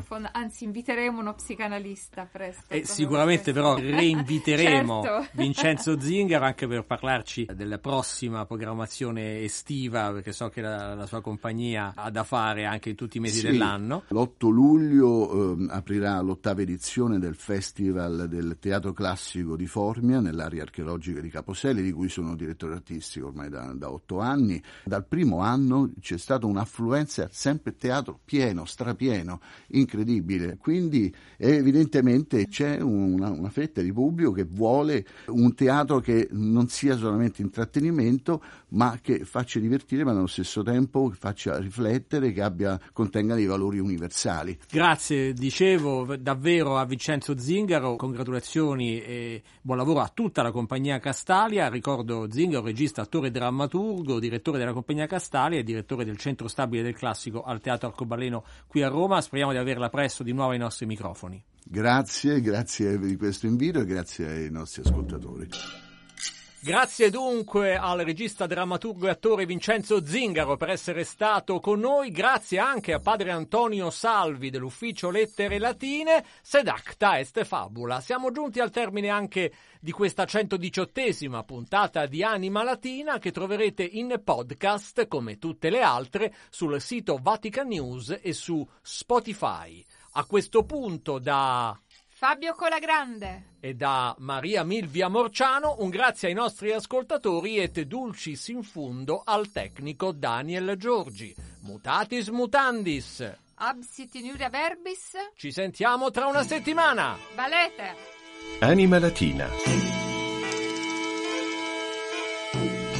Fonda- 0.05 0.33
anzi, 0.33 0.65
inviteremo 0.65 1.19
uno 1.21 1.35
psicanalista 1.35 2.29
presto. 2.31 2.63
E 2.69 2.81
proprio 2.81 2.95
sicuramente 2.95 3.53
per 3.53 3.63
però 3.63 3.75
reinviteremo 3.77 5.03
Certo. 5.03 5.27
Vincenzo 5.33 5.99
Zingaro 6.01 6.45
anche 6.45 6.67
per 6.67 6.85
parlarci 6.85 7.47
della 7.55 7.79
prossima 7.79 8.45
programmazione 8.47 9.41
estiva, 9.43 10.13
perché 10.13 10.33
so 10.33 10.49
che 10.49 10.61
la, 10.61 10.95
la 10.95 11.07
sua 11.07 11.21
compagnia 11.21 11.93
ha 11.95 12.11
da 12.11 12.25
fare 12.25 12.65
anche 12.65 12.91
in 12.91 12.97
tutti 12.97 13.17
i 13.17 13.21
mesi 13.21 13.39
Sì, 13.41 13.47
dell'anno. 13.47 14.05
L'8 14.09 14.49
luglio 14.51 15.53
ehm, 15.55 15.69
aprirà 15.73 16.21
l'ottava 16.21 16.61
edizione 16.63 17.19
del 17.19 17.35
Festival 17.35 18.27
del 18.29 18.57
Teatro 18.61 18.93
Classico 18.93 19.57
di 19.57 19.67
Formia 19.67 20.21
nell'area 20.21 20.63
archeologica 20.63 21.21
di 21.21 21.29
Caposelli, 21.31 21.83
di 21.83 21.93
cui 21.93 22.09
sono 22.09 22.35
direttore 22.35 22.57
artistico 22.67 23.29
ormai 23.29 23.49
da, 23.49 23.73
da 23.75 23.91
otto 23.91 24.21
anni. 24.21 24.63
Dal 24.85 25.07
primo 25.07 25.41
anno 25.41 25.91
c'è 26.01 26.19
stata 26.19 26.47
un'affluenza 26.47 27.29
sempre 27.31 27.77
teatro 27.77 28.19
pieno, 28.25 28.65
strapieno, 28.65 29.41
incredibile. 29.69 30.57
Quindi 30.59 31.15
evidentemente 31.37 32.49
c'è 32.49 32.81
una, 32.81 33.31
una 33.31 33.51
fetta 33.51 33.81
di 33.81 33.93
pubblico 33.93 34.33
che 34.33 34.45
vuole 34.45 35.07
un 35.27 35.55
teatro 35.55 36.01
che 36.01 36.29
non 36.33 36.69
sia 36.69 36.97
solamente 36.97 37.43
intrattenimento, 37.43 38.43
ma 38.71 38.99
che 39.01 39.25
faccia 39.25 39.59
divertire, 39.59 40.05
ma 40.05 40.13
nello 40.13 40.27
stesso 40.27 40.63
tempo 40.63 41.11
faccia 41.11 41.59
riflettere, 41.59 42.33
che 42.33 42.43
abbia, 42.43 42.79
contenga 42.93 43.35
dei 43.35 43.47
valori 43.47 43.79
universali. 43.79 44.59
Grazie, 44.71 45.33
dicevo 45.33 46.17
davvero 46.17 46.77
a 46.79 46.85
Vincenzo 46.85 47.39
Zingaro, 47.39 47.97
congratulazioni 47.97 49.01
e 49.01 49.43
buon 49.61 49.79
lavoro 49.79 50.01
a 50.01 50.11
tutta 50.13 50.43
la 50.43 50.51
compagnia 50.51 50.99
Castalia. 50.99 51.69
Ricordo 51.69 52.27
Zingaro, 52.31 52.48
regista, 52.51 53.03
attore 53.03 53.31
drammaturgo, 53.31 54.19
direttore 54.19 54.59
della 54.59 54.73
compagnia 54.73 55.07
Castalia 55.07 55.59
e 55.59 55.63
direttore 55.63 56.05
del 56.05 56.17
Centro 56.17 56.49
Stabile 56.49 56.83
del 56.83 56.95
Classico 56.95 57.43
al 57.43 57.61
Teatro 57.61 57.89
Arcobaleno 57.89 58.45
qui 58.67 58.83
a 58.83 58.89
Roma. 58.89 59.21
Speriamo 59.21 59.53
di 59.53 59.59
averla 59.59 59.89
presto 59.89 60.23
di 60.23 60.33
nuovo 60.33 60.53
ai 60.53 60.59
nostri 60.59 60.87
microfoni. 60.87 61.43
Grazie, 61.63 62.41
grazie 62.41 62.99
di 62.99 63.17
questo 63.17 63.47
invito 63.47 63.81
e 63.81 63.85
grazie 63.85 64.27
ai 64.27 64.51
nostri 64.51 64.83
ascoltatori. 64.83 65.49
Grazie 66.69 67.09
dunque 67.09 67.79
al 67.79 68.01
regista, 68.01 68.47
drammaturgo 68.47 69.07
e 69.07 69.09
attore 69.09 69.47
Vincenzo 69.47 70.05
Zingaro 70.05 70.59
per 70.59 70.69
essere 70.69 71.03
stato 71.03 71.61
con 71.61 71.81
noi, 71.81 72.11
grazie 72.11 72.59
anche 72.59 72.93
a 72.93 73.01
padre 73.01 73.31
Antonio 73.31 73.89
Salvi 73.89 74.51
dell'ufficio 74.51 75.09
Lettere 75.09 75.59
Latine, 75.59 76.23
sed 76.43 76.69
acta 76.69 77.19
est 77.19 77.43
fabula. 77.45 78.03
Siamo 78.03 78.31
giunti 78.33 78.61
al 78.61 78.71
termine 78.71 79.09
anche 79.09 79.51
di 79.81 79.93
questa 79.93 80.25
118esima 80.25 81.43
puntata 81.43 82.05
di 82.05 82.23
Anima 82.23 82.63
Latina 82.63 83.19
che 83.19 83.33
troverete 83.33 83.83
in 83.83 84.21
podcast 84.23 85.09
come 85.09 85.39
tutte 85.39 85.71
le 85.71 85.81
altre 85.81 86.35
sul 86.51 86.79
sito 86.83 87.19
Vatican 87.19 87.69
News 87.69 88.19
e 88.21 88.35
su 88.35 88.63
Spotify. 88.83 89.83
A 90.13 90.27
questo 90.27 90.65
punto 90.65 91.19
da 91.19 91.75
Fabio 92.19 92.53
Colagrande 92.57 93.45
e 93.61 93.75
da 93.75 94.13
Maria 94.19 94.65
Milvia 94.65 95.07
Morciano 95.07 95.77
un 95.79 95.89
grazie 95.89 96.27
ai 96.27 96.35
nostri 96.35 96.73
ascoltatori 96.73 97.59
et 97.59 97.83
dulcis 97.83 98.49
in 98.49 98.65
fundo 98.65 99.23
al 99.25 99.53
tecnico 99.53 100.11
Daniel 100.11 100.75
Giorgi. 100.77 101.33
Mutatis 101.61 102.27
mutandis. 102.27 103.37
Absit 103.55 104.17
in 104.17 104.35
verbis 104.51 105.13
Ci 105.37 105.53
sentiamo 105.53 106.11
tra 106.11 106.27
una 106.27 106.43
settimana. 106.43 107.17
Valete 107.37 107.95
Anima 108.59 108.99
Latina. 108.99 109.47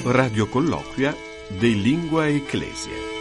Radio 0.05 0.49
colloquia 0.49 1.13
de 1.59 1.67
Lingua 1.67 2.29
Ecclesia. 2.29 3.18